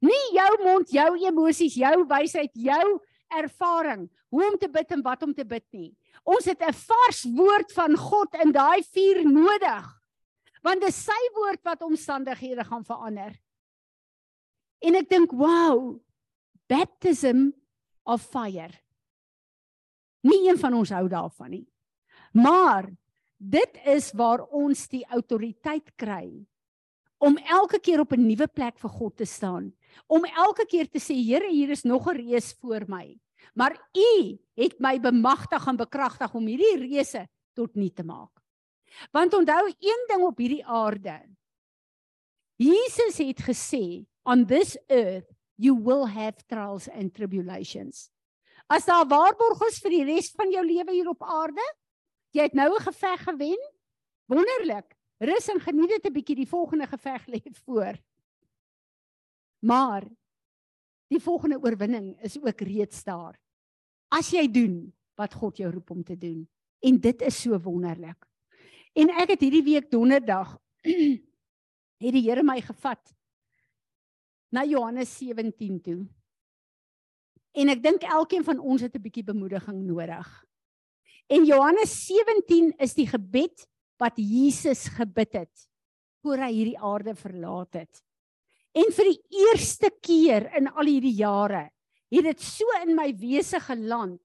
Nie 0.00 0.32
jou 0.32 0.52
mond, 0.64 0.90
jou 0.90 1.16
emosies, 1.26 1.74
jou 1.74 2.06
wysheid, 2.06 2.50
jou 2.54 3.00
ervaring 3.28 4.08
hoe 4.30 4.50
om 4.50 4.58
te 4.58 4.68
bid 4.68 4.90
en 4.90 5.02
wat 5.02 5.22
om 5.22 5.34
te 5.34 5.44
bid 5.44 5.64
nie. 5.72 5.96
Ons 6.24 6.44
het 6.44 6.60
'n 6.60 6.72
vars 6.72 7.24
woord 7.24 7.72
van 7.72 7.96
God 7.96 8.34
in 8.34 8.52
daai 8.52 8.82
vuur 8.82 9.24
nodig. 9.24 9.86
Want 10.62 10.80
dit 10.80 10.88
is 10.88 11.04
sy 11.04 11.22
woord 11.34 11.62
wat 11.62 11.82
omstandighede 11.82 12.64
gaan 12.64 12.84
verander. 12.84 13.32
En 14.80 14.94
ek 14.94 15.08
dink, 15.08 15.30
"Wow, 15.30 16.00
baptism 16.68 17.50
of 18.08 18.22
fire. 18.22 18.72
Nie 20.26 20.48
een 20.48 20.58
van 20.60 20.74
ons 20.74 20.92
hou 20.92 21.06
daarvan 21.08 21.52
nie. 21.56 21.66
Maar 22.36 22.88
dit 23.38 23.80
is 23.86 24.10
waar 24.18 24.44
ons 24.54 24.86
die 24.90 25.04
autoriteit 25.14 25.92
kry 25.96 26.26
om 27.18 27.38
elke 27.50 27.80
keer 27.82 28.00
op 28.00 28.12
'n 28.12 28.26
nuwe 28.26 28.46
plek 28.46 28.78
vir 28.78 28.90
God 28.90 29.16
te 29.16 29.24
staan, 29.24 29.72
om 30.06 30.24
elke 30.24 30.66
keer 30.66 30.86
te 30.86 30.98
sê 30.98 31.14
Here, 31.14 31.50
hier 31.50 31.70
is 31.70 31.82
nog 31.82 32.06
'n 32.06 32.16
reus 32.16 32.52
voor 32.60 32.84
my. 32.86 33.18
Maar 33.54 33.76
U 33.96 34.38
het 34.54 34.78
my 34.78 34.98
bemagtig 35.00 35.66
en 35.66 35.76
bekragtig 35.76 36.34
om 36.34 36.46
hierdie 36.46 36.76
reuse 36.86 37.26
tot 37.54 37.74
nie 37.74 37.92
te 37.92 38.04
maak. 38.04 38.32
Want 39.12 39.34
onthou 39.34 39.66
een 39.68 40.04
ding 40.08 40.22
op 40.24 40.38
hierdie 40.38 40.64
aarde. 40.66 41.20
Jesus 42.58 43.18
het 43.18 43.42
gesê 43.46 44.06
on 44.24 44.46
this 44.46 44.76
earth 44.88 45.28
you 45.56 45.74
will 45.74 46.06
have 46.06 46.46
trials 46.46 46.88
and 46.88 47.14
tribulations. 47.14 48.08
As 48.68 48.86
daar 48.86 49.06
waarborg 49.08 49.62
is 49.68 49.80
vir 49.82 49.94
die 49.96 50.04
res 50.04 50.30
van 50.36 50.50
jou 50.52 50.62
lewe 50.66 50.92
hier 50.92 51.08
op 51.08 51.22
aarde, 51.22 51.64
jy 52.36 52.42
het 52.42 52.54
nou 52.54 52.68
'n 52.74 52.86
geveg 52.90 53.22
gewen. 53.24 53.58
Wonderlik. 54.28 54.94
Rus 55.18 55.48
en 55.48 55.60
geniet 55.60 55.88
dit 55.88 56.06
'n 56.06 56.12
bietjie, 56.12 56.36
die 56.36 56.48
volgende 56.48 56.86
geveg 56.86 57.26
lê 57.26 57.40
voor. 57.64 57.98
Maar 59.60 60.04
die 61.08 61.20
volgende 61.20 61.58
oorwinning 61.60 62.16
is 62.22 62.36
ook 62.40 62.60
reeds 62.60 63.04
daar. 63.04 63.38
As 64.08 64.30
jy 64.32 64.46
doen 64.50 64.92
wat 65.18 65.34
God 65.34 65.58
jou 65.58 65.70
roep 65.72 65.90
om 65.90 66.04
te 66.04 66.16
doen. 66.18 66.44
En 66.78 67.00
dit 67.00 67.22
is 67.26 67.40
so 67.42 67.58
wonderlik. 67.58 68.26
En 68.94 69.10
ek 69.18 69.34
het 69.34 69.42
hierdie 69.42 69.64
week 69.66 69.90
donderdag 69.90 70.54
het 72.02 72.14
die 72.14 72.22
Here 72.22 72.44
my 72.46 72.60
gevat 72.62 73.14
na 74.54 74.64
Johannes 74.64 75.10
17 75.18 75.80
toe. 75.84 76.02
En 77.58 77.72
ek 77.72 77.82
dink 77.82 78.06
elkeen 78.06 78.46
van 78.46 78.60
ons 78.60 78.84
het 78.86 78.94
'n 78.94 79.02
bietjie 79.02 79.26
bemoediging 79.26 79.82
nodig. 79.84 80.28
En 81.28 81.44
Johannes 81.44 81.92
17 82.06 82.72
is 82.78 82.94
die 82.94 83.06
gebed 83.06 83.66
wat 83.98 84.16
Jesus 84.16 84.88
gebid 84.88 85.32
het 85.32 85.68
voor 86.22 86.38
hy 86.38 86.52
hierdie 86.52 86.78
aarde 86.78 87.14
verlaat 87.14 87.74
het. 87.74 88.02
En 88.78 88.92
vir 88.94 89.10
die 89.10 89.40
eerste 89.48 89.90
keer 90.04 90.46
in 90.58 90.68
al 90.70 90.90
hierdie 90.90 91.16
jare 91.18 91.68
het 92.12 92.24
dit 92.24 92.44
so 92.44 92.64
in 92.84 92.94
my 92.96 93.10
wese 93.20 93.58
geland 93.60 94.22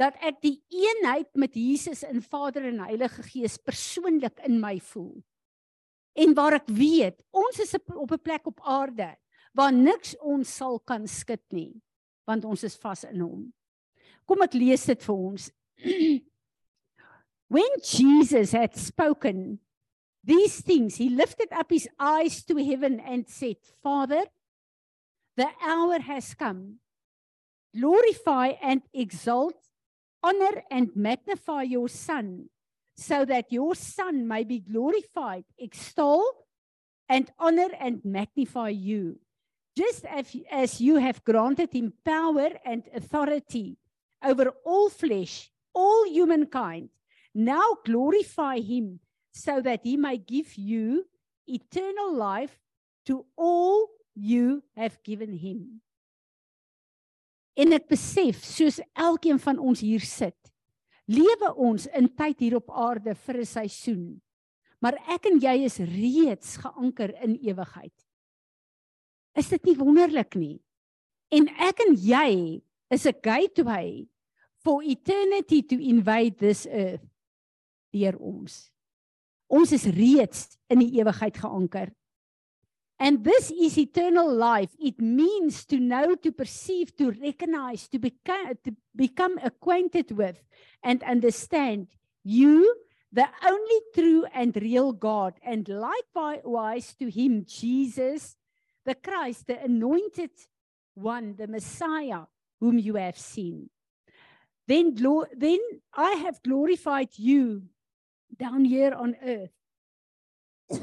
dat 0.00 0.16
ek 0.24 0.40
die 0.44 0.56
eenheid 0.72 1.28
met 1.38 1.56
Jesus 1.56 2.02
in 2.08 2.22
Vader 2.24 2.66
en 2.70 2.80
Heilige 2.86 3.22
Gees 3.28 3.58
persoonlik 3.60 4.40
in 4.48 4.56
my 4.60 4.78
voel. 4.80 5.20
En 6.16 6.32
waar 6.34 6.56
ek 6.56 6.70
weet, 6.72 7.20
ons 7.30 7.60
is 7.60 7.74
op 7.76 8.10
'n 8.12 8.22
plek 8.22 8.46
op 8.46 8.60
aarde 8.64 9.16
waar 9.52 9.72
niks 9.72 10.16
ons 10.18 10.48
sal 10.56 10.78
kan 10.80 11.06
skud 11.06 11.44
nie 11.52 11.82
want 12.26 12.44
ons 12.44 12.62
is 12.64 12.76
vas 12.76 13.04
in 13.04 13.20
hom. 13.20 13.52
Kom 14.26 14.42
ek 14.42 14.54
lees 14.54 14.84
dit 14.86 15.02
vir 15.02 15.16
ons. 15.16 15.50
When 17.54 17.72
Jesus 17.82 18.52
had 18.52 18.76
spoken 18.78 19.58
these 20.30 20.60
things 20.60 20.94
he 20.94 21.08
lifted 21.10 21.48
up 21.52 21.68
his 21.70 21.88
eyes 21.98 22.44
to 22.44 22.56
heaven 22.64 23.00
and 23.00 23.28
said 23.28 23.56
father 23.82 24.22
the 25.36 25.48
hour 25.64 25.98
has 25.98 26.34
come. 26.34 26.76
Glorify 27.74 28.48
and 28.62 28.82
exalt 28.92 29.56
honor 30.22 30.62
and 30.70 30.90
magnify 30.94 31.62
your 31.62 31.88
son 31.88 32.48
so 32.96 33.24
that 33.24 33.50
your 33.50 33.74
son 33.74 34.28
may 34.28 34.44
be 34.44 34.60
glorified 34.60 35.44
extol 35.58 36.22
and 37.08 37.30
honor 37.38 37.70
and 37.80 38.04
magnify 38.04 38.68
you. 38.68 39.18
Just 39.76 40.04
as, 40.04 40.36
as 40.50 40.80
you 40.80 40.96
have 40.96 41.24
granted 41.24 41.72
him 41.72 41.92
power 42.04 42.50
and 42.64 42.82
authority 42.94 43.78
over 44.22 44.52
all 44.64 44.90
flesh, 44.90 45.50
all 45.74 46.04
humankind, 46.06 46.90
now 47.34 47.78
glorify 47.84 48.58
him 48.58 49.00
so 49.30 49.60
that 49.62 49.80
he 49.84 49.96
may 49.96 50.18
give 50.18 50.56
you 50.56 51.06
eternal 51.46 52.14
life 52.14 52.58
to 53.06 53.24
all 53.36 53.88
you 54.14 54.62
have 54.76 54.98
given 55.02 55.32
him. 55.32 55.80
En 57.56 57.74
ek 57.76 57.90
besef 57.90 58.44
soos 58.46 58.78
elkeen 58.94 59.40
van 59.42 59.58
ons 59.58 59.82
hier 59.82 60.04
sit, 60.06 60.36
lewe 61.10 61.50
ons 61.60 61.86
in 61.96 62.08
tyd 62.14 62.38
hier 62.40 62.56
op 62.60 62.70
aarde 62.70 63.14
vir 63.14 63.40
'n 63.40 63.46
seisoen. 63.46 64.20
Maar 64.80 64.96
ek 65.12 65.26
en 65.26 65.38
jy 65.38 65.56
is 65.64 65.78
reeds 65.78 66.56
geanker 66.56 67.12
in 67.22 67.36
ewigheid. 67.36 67.92
Is 69.36 69.48
dit 69.48 69.64
nie 69.64 69.76
wonderlik 69.76 70.34
nie? 70.34 70.60
En 71.30 71.48
ek 71.48 71.80
en 71.86 71.94
jy 71.94 72.62
is 72.90 73.06
'n 73.06 73.20
gateway 73.22 74.08
for 74.64 74.82
eternity 74.82 75.62
to 75.62 75.76
invade 75.76 76.38
this 76.38 76.66
earth 76.66 77.06
deur 77.92 78.16
ons. 78.18 78.69
Ons 79.50 79.72
is 79.74 79.88
reeds 79.96 80.46
in 80.70 80.80
die 80.82 80.92
ewigheid 81.00 81.38
geanker. 81.42 81.90
And 83.00 83.24
this 83.24 83.50
is 83.50 83.78
eternal 83.78 84.28
life. 84.28 84.76
It 84.78 85.00
means 85.00 85.64
to 85.66 85.78
know, 85.80 86.14
to 86.16 86.30
perceive, 86.30 86.94
to 86.96 87.10
recognize, 87.10 87.88
to 87.88 87.98
become 87.98 88.54
to 88.62 88.76
become 88.94 89.38
acquainted 89.42 90.12
with 90.12 90.36
and 90.84 91.02
understand 91.02 91.88
you 92.22 92.76
the 93.10 93.26
only 93.42 93.80
true 93.94 94.26
and 94.34 94.54
real 94.54 94.92
God 94.92 95.34
and 95.42 95.66
likewise 95.66 96.94
to 97.00 97.10
him 97.10 97.44
Jesus 97.46 98.36
the 98.84 98.94
Christ, 98.94 99.46
the 99.46 99.62
anointed 99.62 100.30
one, 100.94 101.34
the 101.36 101.46
Messiah, 101.46 102.22
whom 102.60 102.78
you 102.78 102.96
have 102.96 103.18
seen. 103.18 103.70
Then, 104.66 104.94
then 105.36 105.58
I 105.94 106.12
have 106.24 106.42
glorified 106.42 107.10
you 107.16 107.64
down 108.40 108.64
here 108.64 108.94
on 108.94 109.14
earth. 109.22 109.52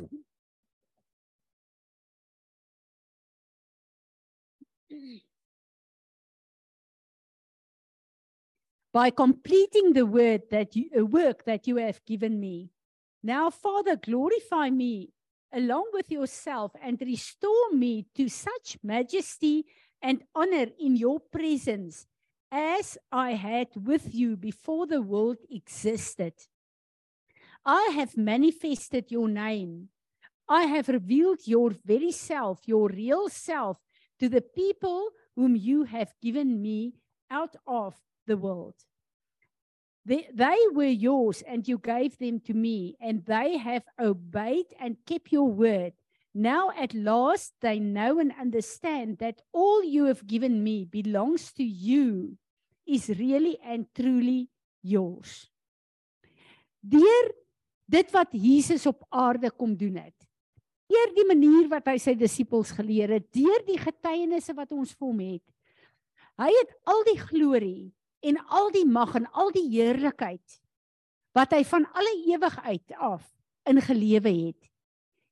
By 8.93 9.09
completing 9.09 9.93
the 9.93 10.05
word 10.05 10.43
that 10.51 10.75
you, 10.75 10.89
uh, 10.97 11.05
work 11.05 11.45
that 11.45 11.67
you 11.67 11.77
have 11.77 12.05
given 12.05 12.39
me. 12.39 12.69
Now, 13.23 13.49
Father, 13.49 13.95
glorify 13.95 14.69
me 14.69 15.09
along 15.51 15.89
with 15.93 16.11
yourself 16.11 16.71
and 16.81 17.01
restore 17.01 17.71
me 17.73 18.05
to 18.15 18.29
such 18.29 18.77
majesty 18.83 19.65
and 20.01 20.23
honor 20.35 20.67
in 20.79 20.95
your 20.95 21.19
presence 21.19 22.05
as 22.51 22.97
I 23.11 23.31
had 23.33 23.67
with 23.75 24.13
you 24.13 24.37
before 24.37 24.85
the 24.87 25.01
world 25.01 25.37
existed. 25.49 26.33
I 27.67 27.91
have 27.95 28.15
manifested 28.15 29.11
your 29.11 29.27
name. 29.27 29.89
I 30.47 30.63
have 30.63 30.87
revealed 30.87 31.41
your 31.45 31.71
very 31.85 32.13
self, 32.13 32.61
your 32.65 32.87
real 32.87 33.27
self, 33.27 33.77
to 34.19 34.29
the 34.29 34.41
people 34.41 35.09
whom 35.35 35.57
you 35.57 35.83
have 35.83 36.13
given 36.21 36.61
me 36.61 36.93
out 37.29 37.57
of 37.67 37.95
the 38.25 38.37
world. 38.37 38.75
They, 40.05 40.29
they 40.33 40.57
were 40.71 40.85
yours 40.85 41.43
and 41.45 41.67
you 41.67 41.77
gave 41.77 42.17
them 42.17 42.39
to 42.47 42.53
me, 42.53 42.95
and 43.01 43.25
they 43.25 43.57
have 43.57 43.83
obeyed 43.99 44.67
and 44.79 44.95
kept 45.05 45.33
your 45.33 45.51
word. 45.51 45.91
Now 46.33 46.71
at 46.71 46.93
last 46.93 47.55
they 47.59 47.79
know 47.79 48.19
and 48.19 48.31
understand 48.39 49.17
that 49.17 49.41
all 49.51 49.83
you 49.83 50.05
have 50.05 50.25
given 50.25 50.63
me 50.63 50.85
belongs 50.85 51.51
to 51.53 51.63
you, 51.65 52.37
is 52.87 53.09
really 53.09 53.57
and 53.61 53.87
truly 53.93 54.47
yours. 54.81 55.49
Deur 56.87 57.31
dit 57.87 58.11
wat 58.11 58.33
Jesus 58.35 58.85
op 58.89 59.05
aarde 59.09 59.51
kom 59.51 59.75
doen 59.79 59.97
het. 60.01 60.15
Deur 60.87 61.11
die 61.15 61.27
manier 61.27 61.67
wat 61.71 61.87
hy 61.91 61.97
sy 61.99 62.13
disippels 62.15 62.71
geleer 62.75 63.17
het, 63.17 63.27
deur 63.35 63.63
die 63.67 63.79
getuienisse 63.79 64.55
wat 64.55 64.71
ons 64.75 64.93
vir 64.95 65.07
hom 65.07 65.19
het. 65.23 65.43
Hy 66.39 66.51
het 66.53 66.73
al 66.87 67.03
die 67.07 67.19
glorie 67.19 67.91
en 68.27 68.39
al 68.47 68.71
die 68.75 68.85
mag 68.87 69.15
en 69.19 69.27
al 69.33 69.51
die 69.55 69.67
heerlikheid 69.71 70.59
wat 71.37 71.53
hy 71.53 71.61
van 71.69 71.85
alle 71.93 72.13
ewigheid 72.33 72.93
af 72.97 73.25
ingelewe 73.67 74.31
het, 74.31 74.69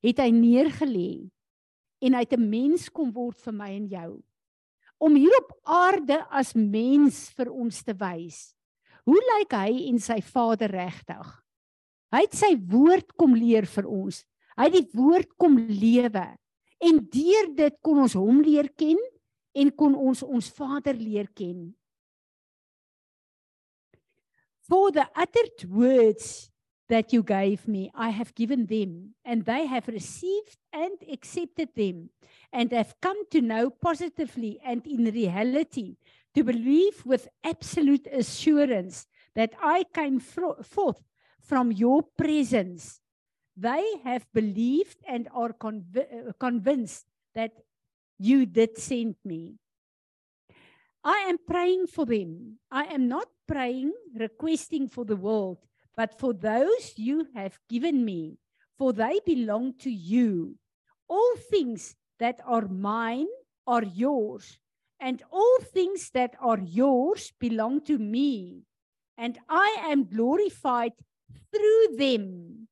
het 0.05 0.19
hy 0.21 0.29
neergelê 0.35 1.25
en 2.05 2.13
hy 2.13 2.21
het 2.21 2.35
'n 2.37 2.49
mens 2.49 2.89
kom 2.89 3.11
word 3.11 3.39
vir 3.41 3.53
my 3.53 3.69
en 3.73 3.87
jou 3.89 4.11
om 4.97 5.15
hier 5.15 5.33
op 5.37 5.51
aarde 5.63 6.21
as 6.31 6.53
mens 6.55 7.29
vir 7.35 7.51
ons 7.51 7.83
te 7.83 7.93
wys. 7.93 8.55
Hoe 9.05 9.19
lyk 9.35 9.53
hy 9.53 9.89
en 9.89 9.99
sy 9.99 10.21
Vader 10.21 10.71
regtig? 10.71 11.44
Hy 12.15 12.21
het 12.23 12.35
sy 12.37 12.53
woord 12.71 13.09
kom 13.19 13.33
leer 13.35 13.65
vir 13.67 13.87
ons. 13.91 14.21
Hy 14.55 14.69
het 14.69 14.75
die 14.77 14.95
woord 14.95 15.33
kom 15.35 15.57
lewe 15.67 16.27
en 16.85 16.99
deur 17.11 17.49
dit 17.57 17.75
kon 17.83 17.99
ons 18.05 18.15
hom 18.15 18.39
leer 18.45 18.69
ken 18.79 18.99
en 19.55 19.71
kon 19.75 19.97
ons 19.99 20.21
ons 20.23 20.51
Vader 20.55 20.95
leer 20.95 21.27
ken. 21.35 21.73
For 24.63 24.91
the 24.95 25.03
uttered 25.19 25.67
words 25.67 26.49
that 26.87 27.11
you 27.11 27.21
gave 27.21 27.67
me, 27.67 27.91
I 27.93 28.09
have 28.09 28.33
given 28.33 28.65
them, 28.65 29.15
and 29.25 29.43
they 29.43 29.65
have 29.65 29.87
received 29.87 30.57
and 30.71 30.95
accepted 31.11 31.69
them, 31.75 32.09
and 32.53 32.71
have 32.71 32.95
come 33.01 33.27
to 33.31 33.41
know 33.41 33.69
positively 33.69 34.59
and 34.63 34.85
in 34.87 35.11
reality 35.11 35.97
to 36.33 36.43
believe 36.43 37.05
with 37.05 37.27
absolute 37.43 38.07
assurance 38.07 39.07
that 39.35 39.53
I 39.61 39.83
came 39.93 40.19
forth 40.19 41.03
from 41.47 41.71
your 41.71 42.03
presence. 42.17 42.99
They 43.55 43.85
have 44.03 44.27
believed 44.33 44.97
and 45.07 45.29
are 45.33 45.53
conv 45.53 45.95
uh, 45.95 46.33
convinced 46.39 47.05
that 47.33 47.51
you 48.19 48.45
did 48.45 48.77
send 48.77 49.15
me. 49.23 49.55
I 51.03 51.29
am 51.29 51.37
praying 51.37 51.87
for 51.87 52.05
them. 52.05 52.57
I 52.71 52.85
am 52.85 53.07
not 53.07 53.27
praying, 53.47 53.93
requesting 54.17 54.89
for 54.89 55.05
the 55.05 55.15
world, 55.15 55.59
but 55.95 56.19
for 56.19 56.33
those 56.33 56.93
you 56.97 57.27
have 57.35 57.59
given 57.69 58.03
me, 58.03 58.39
for 58.77 58.91
they 58.91 59.21
belong 59.25 59.77
to 59.79 59.91
you. 59.91 60.57
All 61.07 61.35
things 61.49 61.95
that 62.19 62.41
are 62.45 62.67
mine 62.67 63.27
are 63.67 63.83
yours, 63.83 64.57
and 64.99 65.21
all 65.31 65.59
things 65.61 66.09
that 66.11 66.35
are 66.41 66.59
yours 66.59 67.31
belong 67.39 67.81
to 67.85 67.99
me, 67.99 68.63
and 69.17 69.37
I 69.47 69.77
am 69.87 70.09
glorified 70.09 70.93
through 71.51 71.97
them. 71.97 72.67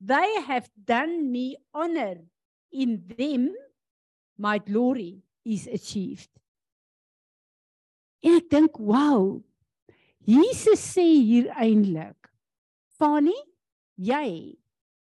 They 0.00 0.40
have 0.46 0.68
done 0.76 1.30
me 1.32 1.56
honor. 1.72 2.24
In 2.72 3.02
them, 3.16 3.54
my 4.36 4.58
glory 4.58 5.22
is 5.44 5.66
achieved. 5.66 6.28
En 8.20 8.40
ek 8.40 8.50
dink, 8.50 8.78
wow. 8.82 9.38
Jesus 10.26 10.82
sê 10.82 11.04
hier 11.06 11.52
eintlik, 11.54 12.28
Fani, 12.98 13.36
jy 13.94 14.56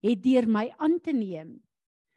het 0.02 0.24
deur 0.24 0.48
my 0.50 0.66
aan 0.82 0.98
te 1.04 1.14
neem, 1.14 1.60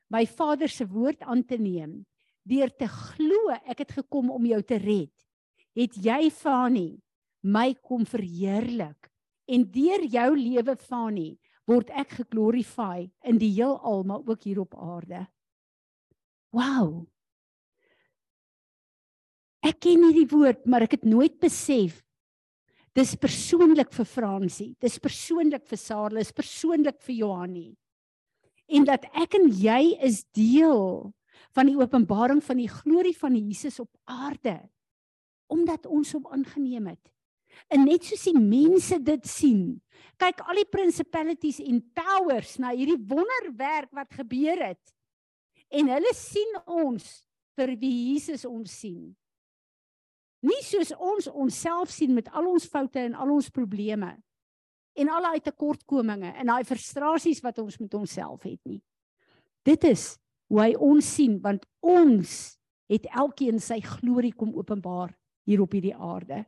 my 0.08 0.24
Vader 0.24 0.72
se 0.72 0.86
woord 0.88 1.20
aan 1.28 1.42
te 1.44 1.58
neem, 1.60 2.00
deur 2.48 2.72
te 2.72 2.88
glo 2.88 3.52
ek 3.60 3.84
het 3.84 3.92
gekom 4.00 4.30
om 4.32 4.46
jou 4.48 4.62
te 4.64 4.78
red. 4.80 5.12
Het 5.76 5.98
jy 6.00 6.30
Fani 6.32 6.88
my 7.44 7.74
kom 7.84 8.06
verheerlik 8.08 9.10
en 9.46 9.64
deur 9.72 10.04
jou 10.08 10.30
lewe 10.36 10.76
Fani 10.76 11.34
word 11.68 11.90
ek 11.96 12.18
geglorify 12.20 13.06
in 13.24 13.40
die 13.40 13.52
heelal 13.56 14.04
maar 14.08 14.24
ook 14.24 14.44
hier 14.44 14.60
op 14.60 14.76
aarde. 14.76 15.24
Wow. 16.54 17.04
Ek 19.64 19.80
ken 19.80 20.04
hierdie 20.04 20.28
woord, 20.28 20.66
maar 20.68 20.84
ek 20.84 20.98
het 20.98 21.06
nooit 21.08 21.38
besef 21.40 22.02
dis 22.94 23.16
persoonlik 23.18 23.90
vir 23.90 24.06
Fransie, 24.06 24.68
dis 24.78 25.00
persoonlik 25.02 25.64
vir 25.66 25.80
Sarah, 25.80 26.20
dis 26.20 26.30
persoonlik 26.30 27.00
vir 27.02 27.16
Johanie. 27.24 27.72
En 28.70 28.86
dat 28.86 29.08
ek 29.18 29.34
en 29.40 29.48
jy 29.50 29.96
is 30.06 30.22
deel 30.36 31.10
van 31.56 31.66
die 31.66 31.74
openbaring 31.74 32.38
van 32.44 32.60
die 32.62 32.70
glorie 32.70 33.16
van 33.18 33.34
Jesus 33.34 33.80
op 33.82 33.90
aarde 34.06 34.60
omdat 35.52 35.84
ons 35.86 36.14
hom 36.16 36.24
aangeneem 36.32 36.86
het. 36.88 37.13
En 37.72 37.84
net 37.86 38.04
soos 38.06 38.26
die 38.28 38.38
mense 38.38 38.98
dit 39.02 39.28
sien, 39.28 39.64
kyk 40.20 40.42
al 40.44 40.60
die 40.60 40.70
principalities 40.70 41.60
en 41.64 41.80
powers 41.96 42.56
na 42.62 42.72
hierdie 42.74 43.00
wonderwerk 43.10 43.90
wat 43.96 44.14
gebeur 44.14 44.60
het. 44.70 44.94
En 45.74 45.90
hulle 45.90 46.14
sien 46.16 46.58
ons 46.66 47.06
vir 47.58 47.74
wie 47.80 47.94
Jesus 48.12 48.44
ons 48.46 48.70
sien. 48.82 49.14
Nie 50.44 50.60
soos 50.66 50.92
ons 50.92 51.28
onsself 51.32 51.92
sien 51.92 52.12
met 52.14 52.28
al 52.36 52.50
ons 52.50 52.66
foute 52.68 53.00
en 53.00 53.14
al 53.16 53.32
ons 53.32 53.48
probleme 53.50 54.12
en 54.94 55.10
al 55.10 55.24
daai 55.26 55.40
tekortkominge 55.42 56.34
en 56.38 56.50
daai 56.52 56.66
frustrasies 56.68 57.40
wat 57.42 57.58
ons 57.62 57.78
met 57.80 57.94
onsself 57.98 58.44
het 58.46 58.60
nie. 58.68 58.82
Dit 59.66 59.86
is 59.88 60.12
hoe 60.52 60.60
hy 60.60 60.74
ons 60.76 61.08
sien 61.16 61.38
want 61.42 61.64
ons 61.80 62.34
het 62.92 63.08
elkeen 63.10 63.58
sy 63.62 63.80
glorie 63.82 64.34
kom 64.36 64.52
openbaar 64.54 65.14
hier 65.48 65.64
op 65.64 65.72
hierdie 65.74 65.96
aarde. 65.96 66.44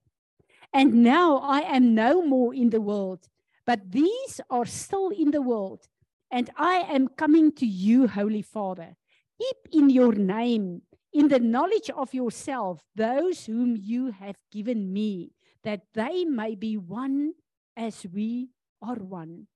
And 0.72 1.02
now 1.02 1.38
I 1.38 1.60
am 1.60 1.94
no 1.94 2.22
more 2.22 2.54
in 2.54 2.70
the 2.70 2.80
world 2.80 3.28
but 3.66 3.90
these 3.90 4.40
are 4.48 4.64
still 4.64 5.10
in 5.10 5.32
the 5.32 5.42
world 5.42 5.88
and 6.30 6.48
I 6.56 6.86
am 6.88 7.08
coming 7.08 7.52
to 7.52 7.66
you 7.66 8.06
holy 8.06 8.42
father. 8.42 8.96
Keep 9.38 9.74
in 9.74 9.90
your 9.90 10.12
name 10.14 10.82
in 11.12 11.28
the 11.28 11.40
knowledge 11.40 11.90
of 11.90 12.14
yourself 12.14 12.80
those 12.94 13.46
whom 13.46 13.76
you 13.76 14.12
have 14.12 14.36
given 14.52 14.92
me 14.92 15.32
that 15.64 15.82
they 15.94 16.24
may 16.24 16.54
be 16.54 16.76
one 16.76 17.32
as 17.76 18.06
we 18.12 18.50
are 18.80 18.94
one. 18.94 19.48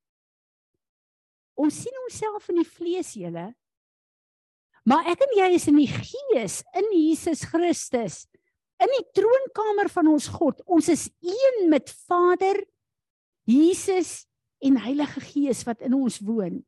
Ons 1.56 1.74
sien 1.74 1.96
onsself 2.04 2.48
in 2.48 2.58
die 2.58 2.66
vlees 2.66 3.12
julle. 3.14 3.50
Maar 4.88 5.10
ek 5.12 5.22
en 5.26 5.34
jy 5.36 5.48
is 5.54 5.66
in 5.68 5.76
die 5.76 5.90
gees 5.92 6.62
in 6.74 6.88
Jesus 6.96 7.44
Christus 7.46 8.24
in 8.80 8.92
die 8.96 9.06
troonkamer 9.16 9.90
van 9.92 10.08
ons 10.12 10.28
God. 10.32 10.62
Ons 10.66 10.88
is 10.92 11.08
een 11.20 11.68
met 11.72 11.90
Vader 12.08 12.62
Jesus 13.48 14.24
en 14.60 14.78
Heilige 14.80 15.20
Gees 15.24 15.64
wat 15.68 15.82
in 15.84 15.96
ons 15.96 16.20
woon. 16.24 16.60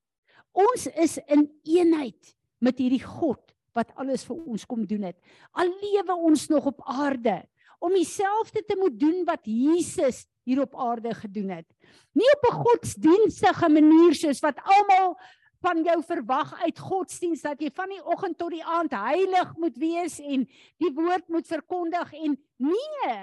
Ons 0.53 0.87
is 1.01 1.19
in 1.33 1.47
eenheid 1.65 2.35
met 2.63 2.79
hierdie 2.81 3.03
God 3.05 3.41
wat 3.77 3.93
alles 4.01 4.27
vir 4.29 4.37
ons 4.37 4.67
kom 4.69 4.85
doen 4.89 5.09
het. 5.09 5.17
Al 5.57 5.71
lewe 5.81 6.17
ons 6.29 6.49
nog 6.53 6.69
op 6.75 6.83
aarde 6.85 7.41
om 7.83 7.95
dieselfde 7.97 8.63
te 8.63 8.77
moet 8.79 8.99
doen 9.01 9.25
wat 9.27 9.49
Jesus 9.49 10.23
hier 10.47 10.61
op 10.63 10.77
aarde 10.79 11.15
gedoen 11.15 11.51
het. 11.57 11.67
Nie 12.15 12.29
op 12.37 12.45
'n 12.51 12.61
godsdienstige 12.63 13.69
manier 13.69 14.15
soos 14.15 14.41
wat 14.41 14.61
almal 14.63 15.17
van 15.63 15.83
jou 15.87 15.99
verwag 16.03 16.55
uit 16.63 16.79
godsdienst 16.79 17.47
dat 17.47 17.61
jy 17.63 17.71
van 17.75 17.93
die 17.93 18.03
oggend 18.03 18.39
tot 18.39 18.51
die 18.55 18.65
aand 18.65 18.95
heilig 18.97 19.55
moet 19.63 19.79
wees 19.79 20.19
en 20.21 20.45
die 20.83 20.91
woord 20.95 21.29
moet 21.31 21.47
verkondig 21.47 22.13
en 22.19 22.37
nee, 22.63 23.17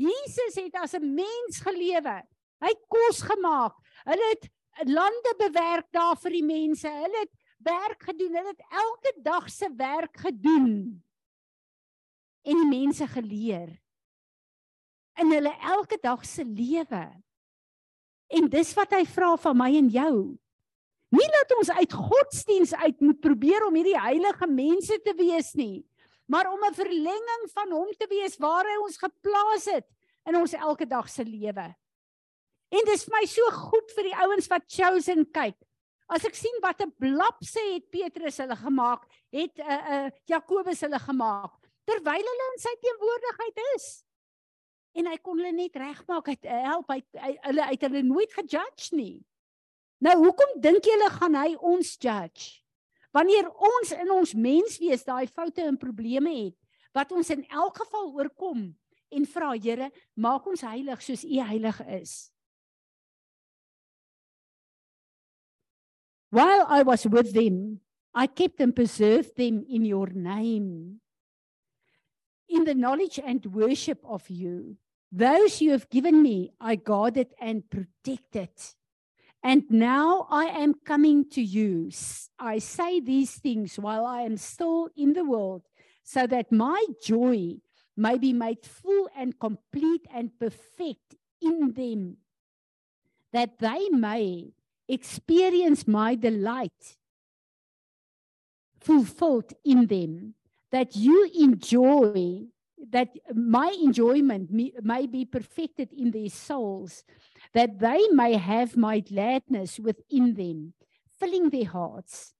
Jesus 0.00 0.56
het 0.56 0.74
as 0.80 0.94
'n 0.94 1.14
mens 1.14 1.60
gelewe. 1.60 2.22
Hy 2.62 2.68
het 2.68 2.84
kos 2.88 3.22
gemaak. 3.22 3.74
Hulle 4.04 4.28
het 4.30 4.48
lande 4.88 5.34
bewerk 5.38 5.92
daar 5.92 6.16
vir 6.16 6.30
die 6.30 6.44
mense. 6.44 6.88
Hulle 6.88 7.18
het 7.18 7.34
werk 7.58 8.02
gedoen. 8.02 8.34
Hulle 8.34 8.48
het 8.48 8.64
elke 8.70 9.12
dag 9.22 9.50
se 9.50 9.68
werk 9.76 10.16
gedoen. 10.16 11.02
En 12.42 12.56
die 12.56 12.70
mense 12.80 13.06
geleer 13.06 13.82
in 15.20 15.30
hulle 15.30 15.52
elke 15.60 15.98
dag 16.00 16.24
se 16.26 16.44
lewe. 16.44 17.22
En 18.32 18.48
dis 18.48 18.74
wat 18.74 18.94
hy 18.96 19.04
vra 19.04 19.36
van 19.36 19.56
my 19.56 19.68
en 19.76 19.90
jou. 19.92 20.16
Nie 21.12 21.28
dat 21.28 21.52
ons 21.58 21.70
uit 21.70 21.92
godsdiens 21.92 22.74
uit 22.74 23.00
moet 23.04 23.20
probeer 23.20 23.66
om 23.66 23.74
hierdie 23.76 23.98
heilige 24.00 24.46
mense 24.48 24.96
te 25.04 25.12
wees 25.18 25.52
nie, 25.58 25.84
maar 26.26 26.48
om 26.48 26.64
'n 26.64 26.74
verlenging 26.74 27.44
van 27.52 27.72
hom 27.72 27.90
te 27.98 28.06
wees 28.08 28.38
waar 28.38 28.64
hy 28.64 28.76
ons 28.80 28.96
geplaas 28.96 29.64
het 29.68 29.88
in 30.26 30.36
ons 30.36 30.52
elke 30.52 30.86
dag 30.86 31.08
se 31.08 31.24
lewe. 31.24 31.74
En 32.72 32.84
dis 32.88 33.04
vir 33.04 33.18
my 33.20 33.26
so 33.26 33.50
goed 33.50 33.92
vir 33.92 34.04
die 34.04 34.16
ouens 34.24 34.48
wat 34.48 34.64
chosen 34.66 35.26
kyk. 35.30 35.58
As 36.08 36.24
ek 36.24 36.34
sien 36.34 36.58
wat 36.62 36.80
'n 36.80 36.94
blapse 36.96 37.60
het 37.60 37.90
Petrus 37.90 38.38
hulle 38.38 38.56
gemaak, 38.56 39.04
het 39.32 39.58
'n 39.58 39.60
uh, 39.60 39.72
eh, 39.72 40.04
'n 40.04 40.06
uh, 40.06 40.10
Jakobus 40.24 40.80
hulle 40.80 40.98
gemaak 40.98 41.52
terwyl 41.84 42.26
hulle 42.30 42.46
in 42.52 42.58
sy 42.58 42.74
teenwoordigheid 42.80 43.58
is. 43.76 44.04
En 44.94 45.06
hy 45.06 45.16
kon 45.16 45.36
hulle 45.36 45.52
net 45.52 45.76
regmaak, 45.76 46.26
hy 46.26 46.36
help 46.44 46.88
hy, 46.88 47.02
hy 47.18 47.38
hulle 47.48 47.64
uit 47.64 47.80
hulle 47.80 48.02
nooit 48.02 48.32
gejudge 48.32 48.96
nie. 48.96 49.24
Nou 50.02 50.16
hoekom 50.18 50.56
dink 50.62 50.82
julle 50.88 51.08
gaan 51.14 51.36
hy 51.38 51.52
ons 51.62 51.94
judge? 51.94 52.58
Wanneer 53.14 53.46
ons 53.46 53.92
in 53.94 54.10
ons 54.10 54.34
menswees 54.34 55.04
daai 55.06 55.28
foute 55.30 55.62
en 55.62 55.78
probleme 55.78 56.32
het 56.32 56.58
wat 56.96 57.12
ons 57.14 57.30
in 57.32 57.44
elk 57.48 57.78
geval 57.84 58.10
oorkom 58.18 58.64
en 59.12 59.26
vra 59.28 59.52
Here, 59.54 59.90
maak 60.16 60.46
ons 60.48 60.64
heilig 60.64 61.00
soos 61.04 61.22
U 61.24 61.38
heilig 61.44 61.78
is. 62.00 62.32
While 66.32 66.64
I 66.68 66.82
was 66.82 67.04
with 67.06 67.32
them, 67.36 67.80
I 68.14 68.26
kept 68.26 68.60
and 68.60 68.74
preserved 68.74 69.36
them 69.36 69.64
in 69.68 69.84
your 69.84 70.08
name. 70.08 71.00
In 72.48 72.64
the 72.64 72.74
knowledge 72.74 73.20
and 73.20 73.44
worship 73.46 74.00
of 74.04 74.28
you, 74.28 74.76
those 75.12 75.60
you 75.60 75.72
have 75.72 75.88
given 75.90 76.22
me, 76.22 76.52
I 76.60 76.76
guarded 76.76 77.32
and 77.40 77.68
protected. 77.68 78.50
And 79.42 79.64
now 79.68 80.26
I 80.30 80.44
am 80.46 80.74
coming 80.84 81.28
to 81.30 81.42
you. 81.42 81.90
I 82.38 82.58
say 82.58 83.00
these 83.00 83.32
things 83.34 83.78
while 83.78 84.06
I 84.06 84.22
am 84.22 84.36
still 84.36 84.88
in 84.96 85.14
the 85.14 85.24
world, 85.24 85.62
so 86.04 86.26
that 86.28 86.52
my 86.52 86.84
joy 87.02 87.56
may 87.96 88.18
be 88.18 88.32
made 88.32 88.64
full 88.64 89.08
and 89.16 89.38
complete 89.38 90.06
and 90.14 90.30
perfect 90.38 91.16
in 91.40 91.72
them, 91.72 92.18
that 93.32 93.58
they 93.58 93.88
may 93.88 94.52
experience 94.88 95.88
my 95.88 96.14
delight 96.14 96.96
fulfilled 98.80 99.52
in 99.64 99.86
them, 99.86 100.34
that 100.70 100.96
you 100.96 101.30
enjoy, 101.34 102.42
that 102.90 103.08
my 103.34 103.74
enjoyment 103.82 104.50
may 104.50 105.06
be 105.06 105.24
perfected 105.24 105.92
in 105.92 106.10
their 106.10 106.28
souls, 106.28 107.04
that 107.54 107.78
they 107.78 108.08
may 108.10 108.34
have 108.36 108.76
my 108.76 109.00
gladness 109.00 109.78
within 109.78 110.34
them, 110.34 110.74
filling 111.18 111.50
their 111.50 111.66
hearts. 111.66 112.34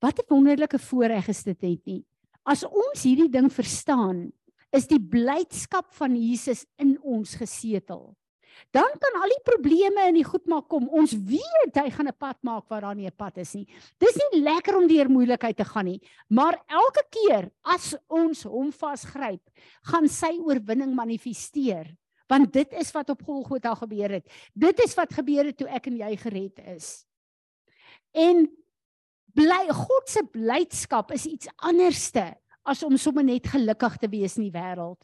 Wat 0.00 0.18
'n 0.18 0.28
wonderlike 0.28 0.78
voorreg 0.78 1.28
is 1.28 1.42
dit 1.42 1.62
net 1.62 1.86
nie. 1.86 2.04
As 2.44 2.64
ons 2.64 3.02
hierdie 3.02 3.30
ding 3.30 3.50
verstaan, 3.50 4.32
is 4.72 4.86
die 4.86 5.00
blydskap 5.00 5.92
van 5.94 6.14
Jesus 6.14 6.66
in 6.78 7.00
ons 7.02 7.34
gesetel 7.34 8.14
dan 8.70 8.88
kan 9.00 9.20
al 9.20 9.32
die 9.32 9.44
probleme 9.44 10.08
in 10.10 10.18
die 10.18 10.26
goed 10.26 10.46
maak 10.50 10.68
kom. 10.68 10.88
Ons 10.88 11.12
weet 11.12 11.76
hy 11.76 11.90
gaan 11.90 12.08
'n 12.08 12.18
pad 12.18 12.38
maak 12.42 12.68
waar 12.68 12.80
daar 12.80 12.94
nie 12.94 13.06
'n 13.06 13.16
pad 13.16 13.38
is 13.38 13.54
nie. 13.54 13.66
Dis 13.98 14.16
nie 14.16 14.42
lekker 14.42 14.76
om 14.76 14.86
deur 14.86 15.08
moeilikheid 15.08 15.56
te 15.56 15.64
gaan 15.64 15.84
nie, 15.84 16.00
maar 16.28 16.56
elke 16.68 17.04
keer 17.10 17.50
as 17.62 17.94
ons 18.08 18.42
hom 18.42 18.72
vasgryp, 18.72 19.42
gaan 19.82 20.08
sy 20.08 20.38
oorwinning 20.38 20.94
manifesteer. 20.94 21.96
Want 22.28 22.52
dit 22.52 22.72
is 22.72 22.92
wat 22.92 23.10
op 23.10 23.22
Golgotha 23.22 23.74
gebeur 23.74 24.10
het. 24.10 24.28
Dit 24.52 24.80
is 24.80 24.94
wat 24.94 25.12
gebeur 25.12 25.44
het 25.44 25.56
toe 25.56 25.68
ek 25.68 25.86
en 25.86 25.96
jy 25.96 26.16
gered 26.16 26.58
is. 26.76 27.06
En 28.12 28.48
bly 29.36 29.68
God 29.70 30.08
se 30.08 30.22
blydskap 30.24 31.12
is 31.12 31.26
iets 31.26 31.48
anderste 31.56 32.34
as 32.66 32.82
om 32.82 32.96
sommer 32.96 33.24
net 33.24 33.46
gelukkig 33.46 33.98
te 34.02 34.08
wees 34.10 34.36
in 34.36 34.48
die 34.48 34.54
wêreld. 34.54 34.98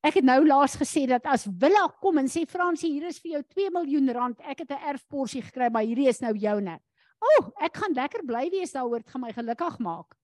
Ek 0.00 0.16
het 0.16 0.24
nou 0.24 0.38
laas 0.46 0.78
gesê 0.80 1.04
dat 1.08 1.26
as 1.28 1.44
Willa 1.60 1.84
kom 2.00 2.22
en 2.22 2.28
sê 2.30 2.46
Fransie, 2.48 2.88
hier 2.94 3.10
is 3.10 3.18
vir 3.20 3.34
jou 3.34 3.42
2 3.52 3.72
miljoen 3.74 4.08
rand. 4.16 4.38
Ek 4.40 4.62
het 4.64 4.70
'n 4.72 4.88
erfporsie 4.94 5.42
gekry, 5.42 5.68
maar 5.68 5.84
hierdie 5.84 6.08
is 6.08 6.20
nou 6.20 6.32
joune. 6.32 6.78
O, 7.20 7.26
oh, 7.40 7.52
ek 7.60 7.76
gaan 7.76 7.92
lekker 7.92 8.24
bly 8.24 8.48
wees 8.50 8.72
daaroor, 8.72 9.02
dit 9.04 9.10
gaan 9.10 9.20
my 9.20 9.32
gelukkig 9.32 9.78
maak. 9.78 10.16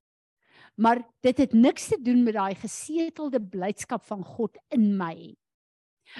Maar 0.76 1.04
dit 1.22 1.38
het 1.38 1.52
niks 1.52 1.88
te 1.88 1.98
doen 2.02 2.24
met 2.24 2.34
daai 2.34 2.54
gesetelde 2.54 3.40
blydskap 3.40 4.02
van 4.04 4.24
God 4.24 4.56
in 4.70 4.96
my. 4.96 5.36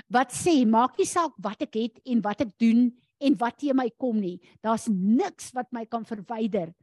Wat 0.09 0.33
sê, 0.33 0.67
maak 0.67 0.99
nie 0.99 1.07
saak 1.07 1.33
wat 1.39 1.63
ek 1.63 1.75
het 1.75 2.01
en 2.05 2.21
wat 2.21 2.41
ek 2.41 2.59
doen 2.59 2.93
en 3.21 3.37
wat 3.39 3.59
teen 3.59 3.77
my 3.77 3.91
kom 3.97 4.21
nie. 4.21 4.41
Daar's 4.61 4.89
niks 4.89 5.53
wat 5.53 5.73
my 5.73 5.87
kan 5.87 6.05
verwyder 6.05 6.75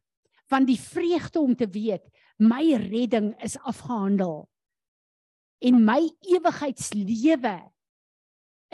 van 0.50 0.66
die 0.66 0.80
vreugde 0.80 1.40
om 1.40 1.56
te 1.56 1.68
weet 1.68 2.10
my 2.38 2.76
redding 2.76 3.34
is 3.44 3.58
afgehandel 3.62 4.50
en 5.64 5.80
my 5.86 6.12
ewigheidslewe 6.28 7.56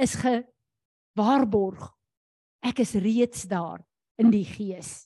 is 0.02 0.16
gewaarborg. 0.24 1.86
Ek 2.66 2.82
is 2.84 2.98
reeds 2.98 3.46
daar 3.48 3.84
in 4.20 4.34
die 4.34 4.46
gees. 4.46 5.06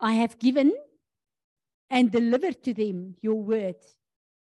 I 0.00 0.16
have 0.18 0.36
given 0.38 0.72
and 1.90 2.10
delivered 2.10 2.62
to 2.64 2.74
them 2.74 3.16
your 3.20 3.42
word 3.44 3.80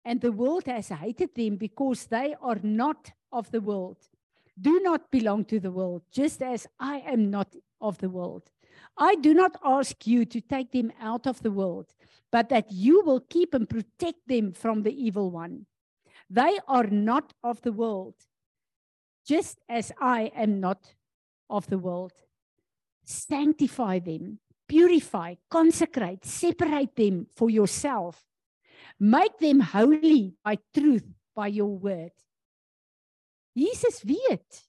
and 0.05 0.21
the 0.21 0.31
world 0.31 0.65
has 0.65 0.89
hated 0.89 1.35
them 1.35 1.57
because 1.57 2.07
they 2.07 2.35
are 2.41 2.59
not 2.63 3.11
of 3.31 3.51
the 3.51 3.59
world 3.59 3.97
do 4.59 4.79
not 4.79 5.11
belong 5.11 5.45
to 5.45 5.59
the 5.59 5.71
world 5.71 6.01
just 6.11 6.41
as 6.41 6.67
I 6.79 7.03
am 7.05 7.29
not 7.29 7.55
of 7.81 7.97
the 7.97 8.09
world 8.09 8.49
I 8.97 9.15
do 9.15 9.33
not 9.33 9.57
ask 9.63 10.07
you 10.07 10.25
to 10.25 10.39
take 10.39 10.71
them 10.71 10.91
out 11.01 11.27
of 11.27 11.41
the 11.41 11.51
world 11.51 11.93
but 12.31 12.49
that 12.49 12.71
you 12.71 13.03
will 13.03 13.19
keep 13.19 13.53
and 13.53 13.69
protect 13.69 14.27
them 14.27 14.53
from 14.53 14.83
the 14.83 14.93
evil 14.93 15.31
one. 15.31 15.65
They 16.29 16.59
are 16.67 16.87
not 16.87 17.33
of 17.43 17.61
the 17.61 17.71
world, 17.71 18.15
just 19.25 19.59
as 19.67 19.91
I 19.99 20.31
am 20.35 20.59
not 20.59 20.93
of 21.49 21.67
the 21.67 21.79
world. 21.79 22.13
Sanctify 23.03 23.99
them, 23.99 24.39
purify, 24.67 25.35
consecrate, 25.49 26.23
separate 26.25 26.95
them 26.95 27.27
for 27.35 27.49
yourself. 27.49 28.23
Make 28.99 29.39
them 29.39 29.59
holy 29.59 30.35
by 30.43 30.59
truth, 30.73 31.05
by 31.35 31.47
your 31.47 31.77
word. 31.77 32.11
Jesus 33.57 34.03
weet 34.05 34.65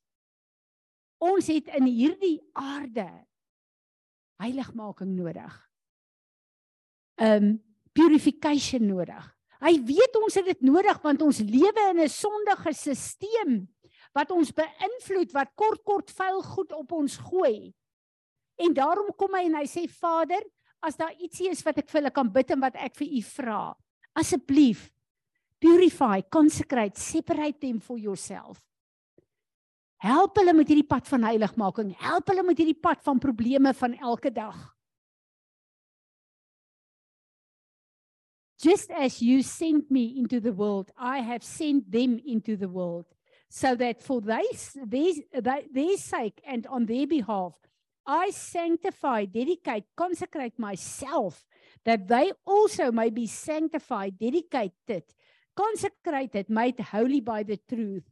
ons 1.20 1.50
het 1.52 1.68
in 1.76 1.84
hierdie 1.84 2.38
aarde 2.56 3.06
heiligmaking 4.40 5.12
nodig 5.18 5.52
um 7.20 7.52
purification 7.92 8.86
nodig. 8.86 9.26
Hy 9.60 9.74
weet 9.84 10.16
ons 10.16 10.38
het 10.40 10.46
dit 10.48 10.62
nodig 10.64 11.02
want 11.04 11.22
ons 11.22 11.42
lewe 11.44 11.82
in 11.90 12.00
'n 12.00 12.08
sondige 12.08 12.72
stelsel 12.72 13.66
wat 14.14 14.30
ons 14.30 14.52
beïnvloed 14.52 15.32
wat 15.32 15.52
kort 15.54 15.84
kort 15.84 16.10
vuil 16.10 16.42
goed 16.42 16.72
op 16.72 16.92
ons 16.92 17.16
gooi. 17.16 17.72
En 18.58 18.72
daarom 18.74 19.12
kom 19.16 19.34
hy 19.34 19.44
en 19.46 19.54
hy 19.54 19.66
sê 19.66 19.86
Vader, 19.88 20.42
as 20.82 20.96
daar 20.96 21.14
ietsie 21.20 21.50
is 21.50 21.62
wat 21.62 21.78
ek 21.78 21.88
vir 21.88 22.00
hulle 22.00 22.10
kan 22.10 22.28
bid 22.32 22.50
en 22.50 22.60
wat 22.60 22.76
ek 22.76 22.96
vir 22.96 23.06
u 23.06 23.22
vra, 23.22 23.76
asseblief 24.16 24.90
purify, 25.60 26.22
consecrate, 26.32 26.98
separate 26.98 27.60
them 27.60 27.80
for 27.80 27.98
yourself. 27.98 28.64
Help 30.00 30.38
hulle 30.40 30.54
met 30.56 30.70
hierdie 30.72 30.88
pad 30.88 31.04
van 31.12 31.26
heiligmaking. 31.28 31.92
Help 32.00 32.30
hulle 32.32 32.44
met 32.46 32.56
hierdie 32.56 32.78
pad 32.80 33.02
van 33.04 33.20
probleme 33.20 33.74
van 33.76 33.98
elke 34.00 34.32
dag. 34.32 34.56
Just 38.60 38.90
as 38.90 39.22
you 39.22 39.42
sent 39.42 39.90
me 39.90 40.18
into 40.18 40.38
the 40.38 40.52
world, 40.52 40.90
I 40.98 41.20
have 41.20 41.42
sent 41.42 41.90
them 41.90 42.20
into 42.26 42.58
the 42.58 42.68
world, 42.68 43.06
so 43.48 43.74
that 43.76 44.02
for 44.02 44.20
their, 44.20 44.42
their, 44.84 45.14
their 45.72 45.96
sake 45.96 46.42
and 46.46 46.66
on 46.66 46.84
their 46.84 47.06
behalf, 47.06 47.54
I 48.06 48.30
sanctify, 48.30 49.24
dedicate, 49.24 49.84
consecrate 49.96 50.58
myself, 50.58 51.46
that 51.86 52.06
they 52.06 52.32
also 52.44 52.92
may 52.92 53.08
be 53.08 53.26
sanctified, 53.26 54.18
dedicated, 54.18 55.04
consecrated, 55.56 56.50
made 56.50 56.78
holy 56.80 57.20
by 57.20 57.42
the 57.42 57.58
truth. 57.66 58.04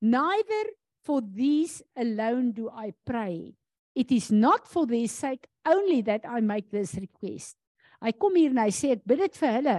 Neither 0.00 0.70
for 1.02 1.20
these 1.20 1.82
alone 1.96 2.52
do 2.52 2.70
I 2.70 2.92
pray. 3.04 3.54
It 3.96 4.12
is 4.12 4.30
not 4.30 4.68
for 4.68 4.86
their 4.86 5.08
sake 5.08 5.48
only 5.66 6.02
that 6.02 6.20
I 6.28 6.40
make 6.40 6.70
this 6.70 6.94
request. 6.94 7.56
Hy 8.02 8.12
kom 8.12 8.36
hier 8.36 8.52
en 8.52 8.60
hy 8.60 8.70
sê 8.74 8.92
ek 8.94 9.06
bid 9.08 9.22
dit 9.24 9.38
vir 9.40 9.54
hulle 9.56 9.76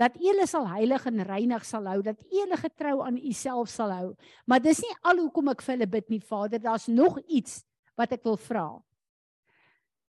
dat 0.00 0.16
U 0.18 0.24
hulle 0.26 0.46
sal 0.50 0.66
heilig 0.72 1.06
en 1.06 1.22
reinig 1.26 1.66
sal 1.66 1.86
hou, 1.90 2.00
dat 2.02 2.18
U 2.24 2.40
hulle 2.40 2.58
getrou 2.58 2.96
aan 3.06 3.18
U 3.18 3.32
self 3.36 3.70
sal 3.70 3.92
hou. 3.94 4.08
Maar 4.46 4.62
dis 4.64 4.82
nie 4.82 4.94
al 5.06 5.22
hoekom 5.22 5.52
ek 5.54 5.62
vir 5.62 5.76
hulle 5.76 5.90
bid 5.90 6.10
nie, 6.10 6.20
Vader, 6.22 6.62
daar's 6.62 6.88
nog 6.90 7.20
iets 7.28 7.62
wat 7.98 8.14
ek 8.16 8.24
wil 8.26 8.38
vra. 8.40 8.68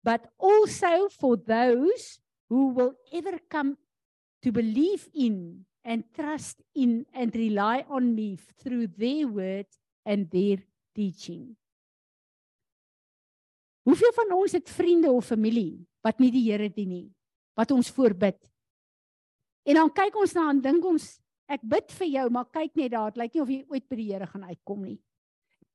But 0.04 0.28
also 0.40 1.10
for 1.12 1.38
those 1.40 2.20
who 2.52 2.72
will 2.76 2.94
ever 3.12 3.40
come 3.50 3.76
to 4.44 4.52
believe 4.52 5.08
in 5.14 5.66
and 5.84 6.08
trust 6.16 6.62
in 6.76 7.06
and 7.14 7.36
rely 7.36 7.84
on 7.90 8.16
me 8.16 8.38
through 8.64 8.88
their 8.88 9.28
word 9.28 9.68
and 10.06 10.30
their 10.32 10.64
teaching. 10.96 11.56
Hoeveel 13.84 14.14
van 14.16 14.32
ons 14.32 14.56
het 14.56 14.70
vriende 14.72 15.12
of 15.12 15.28
familie 15.28 15.84
wat 16.04 16.20
nie 16.20 16.32
die 16.32 16.44
Here 16.48 16.70
dien 16.72 16.92
nie, 16.92 17.08
wat 17.56 17.72
ons 17.76 17.92
voorbid 17.92 18.40
En 19.66 19.80
dan 19.80 19.94
kyk 19.94 20.16
ons 20.20 20.36
na 20.36 20.50
en 20.50 20.62
dink 20.62 20.86
ons 20.86 21.08
ek 21.48 21.62
bid 21.64 21.92
vir 22.00 22.08
jou, 22.08 22.28
maar 22.30 22.50
kyk 22.52 22.76
net 22.76 22.92
daar, 22.92 23.12
dit 23.12 23.22
lyk 23.22 23.34
nie 23.34 23.42
of 23.42 23.50
jy 23.50 23.62
ooit 23.70 23.88
by 23.90 23.96
die 23.96 24.10
Here 24.12 24.28
gaan 24.28 24.44
uitkom 24.44 24.84
nie. 24.84 25.00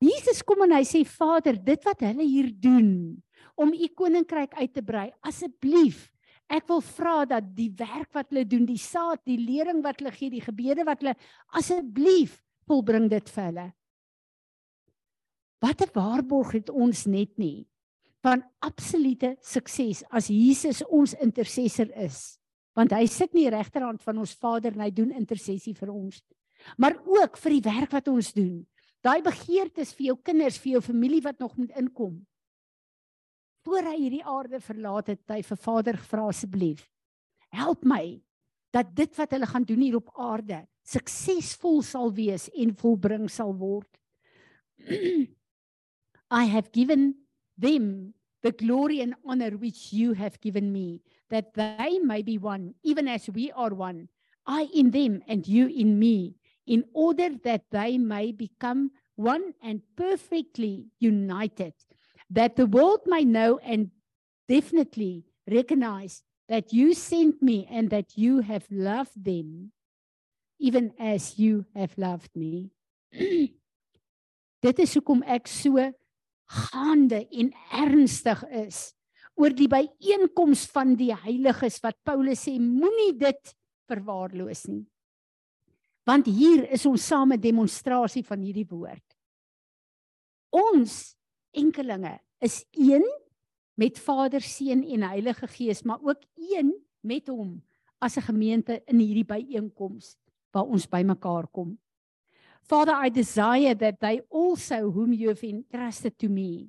Jesus 0.01 0.43
kom 0.47 0.63
en 0.63 0.77
hy 0.77 0.85
sê 0.87 1.03
Vader, 1.05 1.59
dit 1.59 1.85
wat 1.85 2.05
hulle 2.07 2.25
hier 2.25 2.53
doen 2.55 3.19
om 3.59 3.73
u 3.75 3.89
koninkryk 3.99 4.55
uit 4.55 4.73
te 4.73 4.83
brei, 4.83 5.09
asseblief 5.27 6.07
Ek 6.49 6.65
wil 6.71 6.81
vra 6.81 7.27
dat 7.29 7.51
die 7.53 7.69
werk 7.77 8.09
wat 8.17 8.31
hulle 8.33 8.47
doen, 8.49 8.65
die 8.65 8.81
saad, 8.81 9.21
die 9.29 9.37
lering 9.37 9.83
wat 9.85 10.01
hulle 10.01 10.15
gee, 10.15 10.33
die 10.33 10.45
gebede 10.45 10.87
wat 10.89 11.03
hulle 11.05 11.15
asseblief 11.61 12.39
volbring 12.69 13.11
dit 13.13 13.29
vir 13.35 13.45
hulle. 13.51 13.67
Wat 15.61 15.83
'n 15.85 15.93
waarborg 15.93 16.53
het 16.57 16.71
ons 16.71 17.07
net 17.07 17.37
nie 17.37 17.69
van 18.23 18.43
absolute 18.61 19.37
sukses 19.43 20.03
as 20.11 20.29
Jesus 20.29 20.83
ons 20.89 21.15
intercessor 21.15 21.91
is. 21.97 22.39
Want 22.79 22.95
hy 22.95 23.05
sit 23.11 23.35
nie 23.35 23.49
regterhand 23.51 24.03
van 24.07 24.21
ons 24.23 24.37
Vader 24.39 24.77
en 24.77 24.85
hy 24.87 24.93
doen 24.95 25.15
intersessie 25.19 25.75
vir 25.75 25.91
ons. 25.91 26.21
Maar 26.79 26.99
ook 27.03 27.39
vir 27.43 27.57
die 27.57 27.65
werk 27.67 27.95
wat 27.97 28.11
ons 28.11 28.31
doen. 28.37 28.63
Daai 29.03 29.23
begeertes 29.23 29.93
vir 29.99 30.13
jou 30.13 30.17
kinders, 30.23 30.59
vir 30.63 30.77
jou 30.77 30.83
familie 30.83 31.23
wat 31.25 31.39
nog 31.43 31.57
moet 31.59 31.75
inkom. 31.79 32.17
Voor 33.67 33.91
hy 33.91 33.97
hierdie 33.99 34.25
aarde 34.25 34.61
verlaat 34.63 35.11
het, 35.13 35.23
hy 35.31 35.43
vir 35.45 35.61
Vader 35.61 35.99
gevra 35.99 36.29
asseblief, 36.31 36.87
help 37.55 37.85
my 37.87 38.19
dat 38.75 38.91
dit 38.97 39.15
wat 39.19 39.33
hulle 39.35 39.49
gaan 39.49 39.67
doen 39.67 39.83
hier 39.83 39.99
op 39.99 40.11
aarde 40.21 40.63
suksesvol 40.89 41.83
sal 41.85 42.13
wees 42.17 42.49
en 42.57 42.75
volbring 42.77 43.29
sal 43.33 43.53
word. 43.57 43.91
I 46.31 46.45
have 46.49 46.73
given 46.73 47.15
them 47.57 48.15
the 48.43 48.53
glory 48.53 49.01
and 49.01 49.15
honor 49.27 49.51
which 49.51 49.93
you 49.93 50.13
have 50.13 50.41
given 50.41 50.73
me, 50.73 51.03
that 51.31 51.55
they 51.55 51.99
may 52.03 52.23
be 52.23 52.39
one, 52.39 52.75
even 52.83 53.09
as 53.09 53.29
we 53.29 53.51
are 53.53 53.75
one, 53.75 54.09
I 54.47 54.69
in 54.73 54.91
them 54.91 55.23
and 55.29 55.47
you 55.47 55.67
in 55.67 55.99
me, 55.99 56.37
in 56.67 56.85
order 56.93 57.31
that 57.45 57.65
they 57.71 57.99
may 57.99 58.33
become 58.33 58.91
one 59.17 59.55
and 59.63 59.83
perfectly 59.97 60.87
united, 60.99 61.75
that 62.31 62.57
the 62.57 62.67
world 62.67 63.01
may 63.07 63.25
know 63.25 63.59
and 63.59 63.91
definitely 64.49 65.25
recognize 65.51 66.23
that 66.49 66.73
you 66.73 66.95
sent 66.95 67.43
me 67.43 67.69
and 67.71 67.91
that 67.91 68.17
you 68.17 68.41
have 68.41 68.67
loved 68.71 69.25
them, 69.25 69.73
even 70.59 70.93
as 70.99 71.39
you 71.39 71.67
have 71.75 71.97
loved 71.99 72.31
me. 72.35 72.71
Dit 74.63 74.79
is 74.83 74.95
hoekom 74.97 75.21
ek 75.23 75.47
so 75.47 75.93
gaande 76.49 77.23
en 77.29 77.53
ernstig 77.77 78.43
is 78.65 78.93
oor 79.39 79.55
die 79.55 79.69
byeenkoms 79.71 80.67
van 80.75 80.97
die 80.99 81.13
heiliges 81.15 81.79
wat 81.85 81.99
Paulus 82.07 82.43
sê 82.49 82.57
moenie 82.59 83.13
dit 83.19 83.53
verwaarloos 83.89 84.65
nie. 84.67 84.85
Want 86.09 86.27
hier 86.27 86.65
is 86.73 86.87
ons 86.89 87.05
same 87.05 87.39
demonstrasie 87.39 88.25
van 88.27 88.43
hierdie 88.43 88.67
woord. 88.69 89.05
Ons 90.51 91.15
enkelinge 91.53 92.17
is 92.43 92.63
een 92.73 93.05
met 93.79 93.99
Vader, 94.03 94.43
Seun 94.43 94.83
en 94.83 95.05
Heilige 95.07 95.47
Gees, 95.53 95.85
maar 95.87 96.01
ook 96.03 96.25
een 96.35 96.73
met 97.07 97.29
hom 97.29 97.61
as 98.01 98.17
'n 98.17 98.27
gemeente 98.27 98.83
in 98.87 98.99
hierdie 98.99 99.27
byeenkoms 99.27 100.17
waar 100.51 100.67
ons 100.67 100.89
bymekaar 100.89 101.47
kom. 101.47 101.79
Father, 102.69 102.93
I 102.93 103.09
desire 103.09 103.75
that 103.75 104.01
they 104.01 104.21
also, 104.29 104.91
whom 104.91 105.15
you 105.15 105.29
have 105.29 105.43
entrusted 105.43 106.19
to 106.19 106.29
me, 106.29 106.69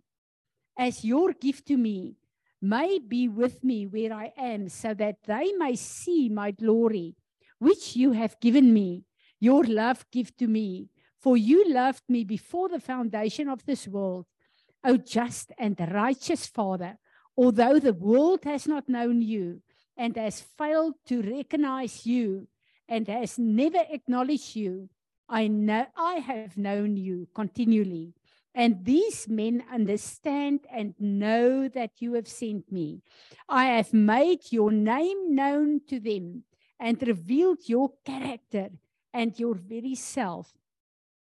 as 0.78 1.04
your 1.04 1.34
gift 1.34 1.68
to 1.68 1.76
me, 1.78 2.16
may 2.62 3.00
be 3.00 3.28
with 3.28 3.64
me 3.66 3.86
where 3.86 4.14
I 4.14 4.32
am, 4.38 4.70
so 4.70 4.94
that 4.94 5.18
they 5.26 5.52
may 5.58 5.76
see 5.76 6.30
my 6.30 6.52
glory, 6.52 7.18
which 7.58 7.98
you 7.98 8.14
have 8.14 8.40
given 8.40 8.74
me, 8.74 9.04
your 9.42 9.66
love 9.66 10.06
give 10.10 10.36
to 10.38 10.48
me. 10.48 10.90
For 11.20 11.36
you 11.36 11.70
loved 11.74 12.04
me 12.08 12.24
before 12.24 12.70
the 12.70 12.80
foundation 12.80 13.50
of 13.50 13.66
this 13.66 13.86
world. 13.86 14.26
O 14.86 14.96
just 14.96 15.52
and 15.58 15.78
righteous 15.92 16.48
Father, 16.48 16.98
although 17.36 17.78
the 17.78 17.94
world 17.94 18.46
has 18.46 18.66
not 18.68 18.88
known 18.88 19.22
you 19.22 19.62
and 19.98 20.16
has 20.16 20.40
failed 20.40 20.96
to 21.08 21.22
recognize 21.22 22.06
you 22.06 22.48
and 22.88 23.06
has 23.10 23.38
never 23.38 23.84
acknowledged 23.90 24.56
you, 24.56 24.88
I 25.30 25.48
know 25.48 25.86
I 25.96 26.16
have 26.16 26.58
known 26.58 26.98
you 26.98 27.28
continually. 27.36 28.14
And 28.56 28.84
these 28.84 29.30
men 29.30 29.64
understand 29.72 30.62
and 30.72 30.96
know 31.00 31.68
that 31.70 31.92
you 32.00 32.14
have 32.14 32.28
sent 32.28 32.72
me. 32.72 33.04
I 33.48 33.66
have 33.66 33.94
made 33.94 34.52
your 34.52 34.72
name 34.72 35.36
known 35.36 35.82
to 35.88 36.00
them 36.00 36.44
and 36.80 37.02
revealed 37.08 37.60
your 37.70 37.92
character 38.04 38.70
and 39.14 39.40
your 39.40 39.54
very 39.54 39.96
self. 39.96 40.54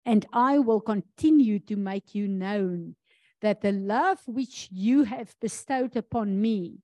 And 0.05 0.25
I 0.31 0.59
will 0.59 0.81
continue 0.81 1.57
to 1.59 1.75
make 1.75 2.13
you 2.13 2.27
known 2.27 2.95
that 3.41 3.61
the 3.61 3.71
love 3.71 4.19
which 4.27 4.69
you 4.71 5.03
have 5.03 5.35
bestowed 5.41 5.95
upon 5.95 6.39
me 6.39 6.79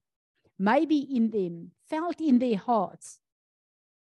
may 0.58 0.86
be 0.86 1.00
in 1.00 1.30
them, 1.30 1.72
felt 1.88 2.20
in 2.20 2.40
their 2.40 2.58
hearts, 2.58 3.20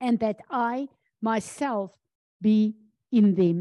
and 0.00 0.20
that 0.20 0.40
I 0.48 0.88
myself 1.20 1.92
be 2.40 2.76
in 3.10 3.34
them. 3.34 3.60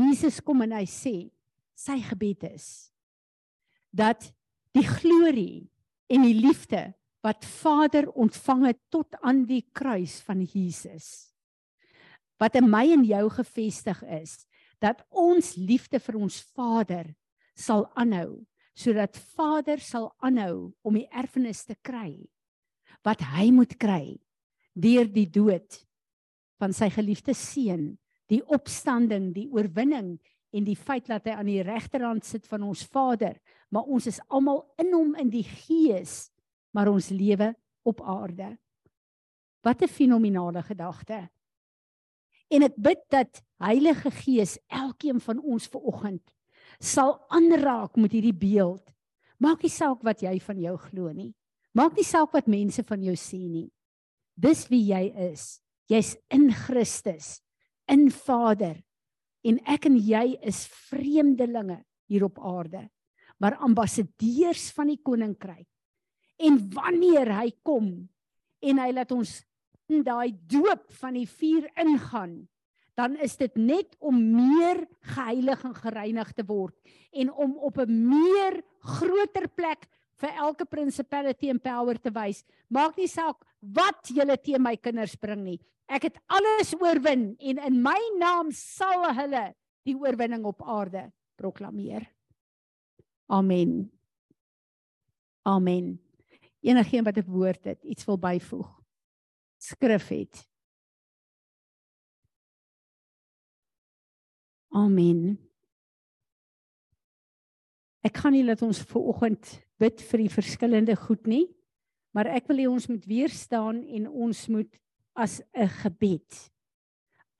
Jesus 0.00 0.40
kom 0.40 0.62
en 0.64 0.72
hy 0.72 0.86
sê 0.88 1.14
sy 1.76 1.98
gebed 2.04 2.44
is 2.48 2.68
dat 3.90 4.30
die 4.76 4.86
glorie 4.86 5.66
en 6.12 6.24
die 6.24 6.36
liefde 6.36 6.90
wat 7.24 7.44
Vader 7.44 8.08
ontvang 8.16 8.68
het 8.70 8.80
tot 8.92 9.16
aan 9.20 9.42
die 9.48 9.64
kruis 9.76 10.20
van 10.24 10.44
Jesus 10.44 11.30
wat 12.40 12.56
in 12.56 12.70
my 12.72 12.86
en 12.94 13.04
jou 13.04 13.26
gefestig 13.36 14.00
is 14.08 14.38
dat 14.80 15.02
ons 15.10 15.52
liefde 15.60 16.00
vir 16.00 16.16
ons 16.20 16.40
Vader 16.56 17.10
sal 17.52 17.84
aanhou 18.00 18.40
sodat 18.78 19.18
Vader 19.36 19.82
sal 19.84 20.08
aanhou 20.24 20.70
om 20.86 20.96
die 20.96 21.08
erfenis 21.12 21.66
te 21.68 21.76
kry 21.84 22.14
wat 23.06 23.22
hy 23.34 23.50
moet 23.54 23.76
kry 23.80 24.18
deur 24.74 25.08
die 25.10 25.28
dood 25.28 25.78
van 26.60 26.74
sy 26.76 26.90
geliefde 26.92 27.34
seun, 27.34 27.94
die 28.30 28.42
opstanding, 28.52 29.32
die 29.34 29.48
oorwinning 29.50 30.18
en 30.54 30.66
die 30.66 30.76
feit 30.78 31.08
dat 31.08 31.26
hy 31.26 31.34
aan 31.38 31.50
die 31.50 31.62
regterhand 31.66 32.26
sit 32.26 32.46
van 32.50 32.64
ons 32.66 32.84
Vader, 32.90 33.36
maar 33.70 33.88
ons 33.88 34.06
is 34.10 34.20
almal 34.28 34.64
in 34.82 34.92
hom 34.94 35.14
in 35.18 35.30
die 35.32 35.46
gees, 35.46 36.28
maar 36.74 36.90
ons 36.90 37.10
lewe 37.14 37.52
op 37.86 38.02
aarde. 38.02 38.56
Wat 39.64 39.82
'n 39.82 39.88
fenominale 39.88 40.62
gedagte. 40.62 41.28
En 42.50 42.62
ek 42.62 42.76
bid 42.76 43.02
dat 43.08 43.42
Heilige 43.58 44.10
Gees 44.10 44.58
elkeen 44.68 45.20
van 45.20 45.38
ons 45.38 45.66
ver 45.66 45.80
oggend 45.80 46.32
sal 46.80 47.20
aanraak 47.28 47.96
met 47.96 48.12
hierdie 48.12 48.34
beeld. 48.34 48.82
Maak 49.38 49.62
nie 49.62 49.70
saak 49.72 50.02
wat 50.02 50.22
jy 50.22 50.40
van 50.40 50.58
jou 50.58 50.76
glo 50.76 51.12
nie. 51.12 51.34
Maak 51.76 51.96
nie 51.96 52.06
saak 52.06 52.32
wat 52.34 52.50
mense 52.50 52.82
van 52.86 53.02
jou 53.02 53.14
sê 53.18 53.40
nie. 53.46 53.68
Dis 54.34 54.66
wie 54.70 54.82
jy 54.90 55.10
is. 55.30 55.60
Jy's 55.90 56.14
in 56.30 56.50
Christus, 56.54 57.40
in 57.90 58.08
Vader. 58.14 58.76
En 59.46 59.58
ek 59.70 59.88
en 59.88 59.96
jy 59.96 60.36
is 60.46 60.66
vreemdelinge 60.90 61.80
hier 62.10 62.26
op 62.26 62.40
aarde, 62.42 62.84
maar 63.40 63.58
ambassadeurs 63.64 64.68
van 64.76 64.90
die 64.92 65.00
koninkryk. 65.02 65.68
En 66.40 66.58
wanneer 66.74 67.30
hy 67.38 67.50
kom 67.64 67.90
en 68.60 68.80
hy 68.82 68.90
laat 68.92 69.12
ons 69.14 69.38
in 69.90 70.04
daai 70.06 70.34
doop 70.50 70.86
van 71.00 71.16
die 71.18 71.26
vuur 71.28 71.66
ingaan, 71.80 72.34
dan 72.98 73.16
is 73.22 73.36
dit 73.40 73.54
net 73.56 73.94
om 73.98 74.18
meer 74.18 74.82
geheilig 75.14 75.62
en 75.64 75.76
gereinig 75.78 76.32
te 76.36 76.44
word 76.46 76.76
en 77.16 77.30
om 77.32 77.56
op 77.56 77.78
'n 77.78 77.88
meer 77.88 78.60
groter 78.80 79.48
plek 79.48 79.88
vir 80.20 80.36
elke 80.44 80.66
principality 80.68 81.50
en 81.50 81.60
power 81.62 81.98
te 81.98 82.12
wys. 82.14 82.44
Maak 82.68 82.98
nie 83.00 83.08
saak 83.08 83.40
wat 83.60 84.12
julle 84.12 84.36
teen 84.40 84.62
my 84.62 84.76
kinders 84.76 85.16
bring 85.20 85.42
nie. 85.44 85.58
Ek 85.90 86.06
het 86.06 86.20
alles 86.30 86.74
oorwin 86.78 87.32
en 87.40 87.58
in 87.66 87.80
my 87.82 87.98
naam 88.20 88.52
sal 88.54 89.08
hulle 89.16 89.50
die 89.88 89.96
oorwinning 89.96 90.44
op 90.46 90.62
aarde 90.62 91.08
proklameer. 91.40 92.04
Amen. 93.30 93.90
Amen. 95.46 95.98
Enigeen 96.60 97.04
wat 97.04 97.16
'n 97.16 97.24
woord 97.26 97.64
het, 97.64 97.84
iets 97.84 98.04
wil 98.04 98.18
byvoeg. 98.18 98.68
Skrif 99.58 100.08
het. 100.08 100.46
Amen. 104.70 105.38
Ek 108.00 108.12
kan 108.12 108.32
nie 108.32 108.44
laat 108.44 108.62
ons 108.62 108.78
ver 108.82 109.00
oggend 109.00 109.69
bid 109.80 110.02
vir 110.10 110.24
die 110.26 110.32
verskillende 110.32 110.96
goed 110.96 111.26
nie. 111.26 111.46
Maar 112.14 112.26
ek 112.36 112.48
wil 112.50 112.62
hê 112.62 112.68
ons 112.68 112.88
moet 112.90 113.04
weer 113.06 113.32
staan 113.32 113.82
en 113.82 114.08
ons 114.08 114.46
moet 114.48 114.80
as 115.14 115.40
'n 115.54 115.68
gebed 115.82 116.50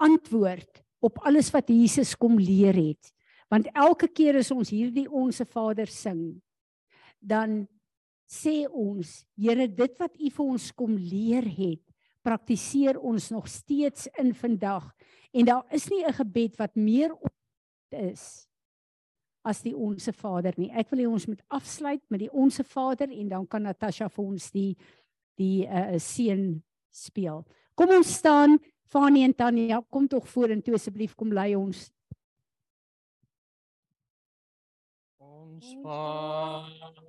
antwoord 0.01 0.83
op 1.05 1.21
alles 1.29 1.51
wat 1.53 1.69
Jesus 1.69 2.17
kom 2.17 2.39
leer 2.41 2.75
het. 2.75 3.13
Want 3.51 3.69
elke 3.75 4.09
keer 4.09 4.39
as 4.41 4.51
ons 4.55 4.71
hierdie 4.71 5.09
onsse 5.09 5.45
Vader 5.45 5.91
sing, 5.91 6.41
dan 7.21 7.67
sê 8.31 8.65
ons, 8.69 9.25
Here, 9.35 9.67
dit 9.67 9.97
wat 9.99 10.17
U 10.17 10.31
vir 10.31 10.45
ons 10.47 10.71
kom 10.73 10.95
leer 10.95 11.45
het, 11.45 11.83
praktiseer 12.23 13.01
ons 13.01 13.31
nog 13.33 13.49
steeds 13.49 14.07
in 14.21 14.33
vandag. 14.37 14.87
En 15.35 15.45
daar 15.45 15.65
is 15.75 15.89
nie 15.91 16.05
'n 16.05 16.13
gebed 16.13 16.57
wat 16.59 16.77
meer 16.77 17.11
is 17.91 18.50
as 19.43 19.63
die 19.65 19.75
onsse 19.75 20.13
Vader 20.13 20.53
nie. 20.57 20.71
Ek 20.77 20.91
wil 20.93 21.01
hê 21.05 21.07
ons 21.09 21.27
moet 21.31 21.43
afsluit 21.49 22.03
met 22.13 22.21
die 22.25 22.33
onsse 22.33 22.65
Vader 22.65 23.09
en 23.11 23.29
dan 23.29 23.47
kan 23.49 23.63
Natasha 23.65 24.09
vir 24.09 24.25
ons 24.25 24.51
die 24.55 24.77
die 25.41 25.65
uh 25.65 25.97
seën 25.97 26.63
speel. 26.93 27.45
Kom 27.75 27.91
ons 27.95 28.11
staan, 28.19 28.59
Fanie 28.91 29.25
en 29.25 29.35
Tanya, 29.35 29.81
kom 29.89 30.09
tog 30.09 30.27
vorentoe 30.29 30.75
asseblief 30.77 31.15
kom 31.17 31.33
lei 31.33 31.55
ons. 31.57 31.93
Ons 35.19 35.73
Vader 35.85 37.01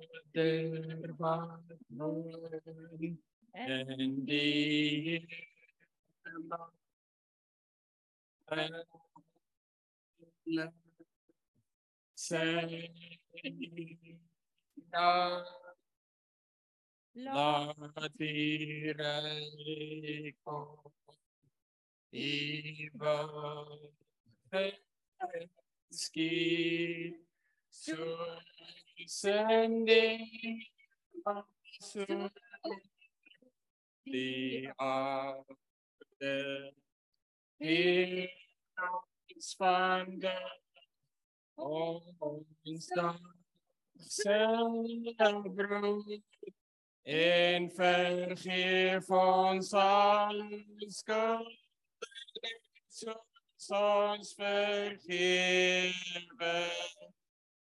wat 1.18 1.76
woon 1.98 3.18
in 3.52 4.24
die 4.24 5.26
hemel. 6.24 6.72
Sê 12.24 12.46
naam 14.92 15.44
Laat 17.14 18.12
die 18.16 18.92
rijk 18.96 20.36
kom, 20.44 20.92
Iba 22.10 23.16
skiet, 25.90 27.20
soos 27.68 29.24
in 29.24 29.84
die 29.84 30.72
so 31.80 32.06
die 34.06 34.72
aarde. 34.78 36.72
Heer 37.60 38.30
ons 41.54 42.04
van 42.18 42.44
de 42.62 42.72
ons 42.72 42.86
dan 42.86 43.34
zelf 43.94 45.54
brood 45.54 46.22
en 47.02 47.70
vergeef 47.70 49.10
ons 49.10 49.72
alle 49.72 50.64
skuld 50.88 51.58
soos 52.88 53.70
ons 53.70 54.34
vergewe 54.38 55.92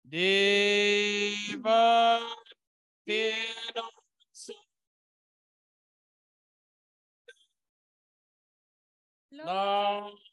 die 0.03 1.59
wat 1.67 2.55
teen 3.05 3.83
ons 3.83 4.47
laat 9.43 10.25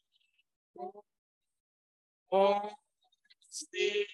ons 2.30 2.83
die 3.74 4.08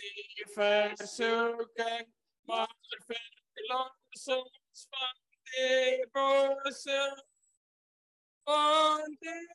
die 0.00 0.46
versoeking 0.54 2.08
maar 2.48 2.74
verlos 3.06 4.26
ons 4.36 4.86
van 4.92 5.14
die 5.52 6.06
bose 6.12 7.00
van 8.44 9.16
die 9.20 9.46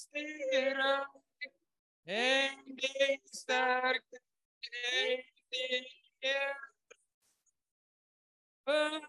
stira 0.00 0.94
en 2.04 2.64
die 2.82 3.20
sterkte 3.32 4.22
en 4.82 5.24
die 5.52 5.86
Amen. 8.68 9.00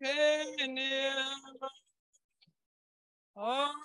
Very 0.00 0.62
any 3.36 3.84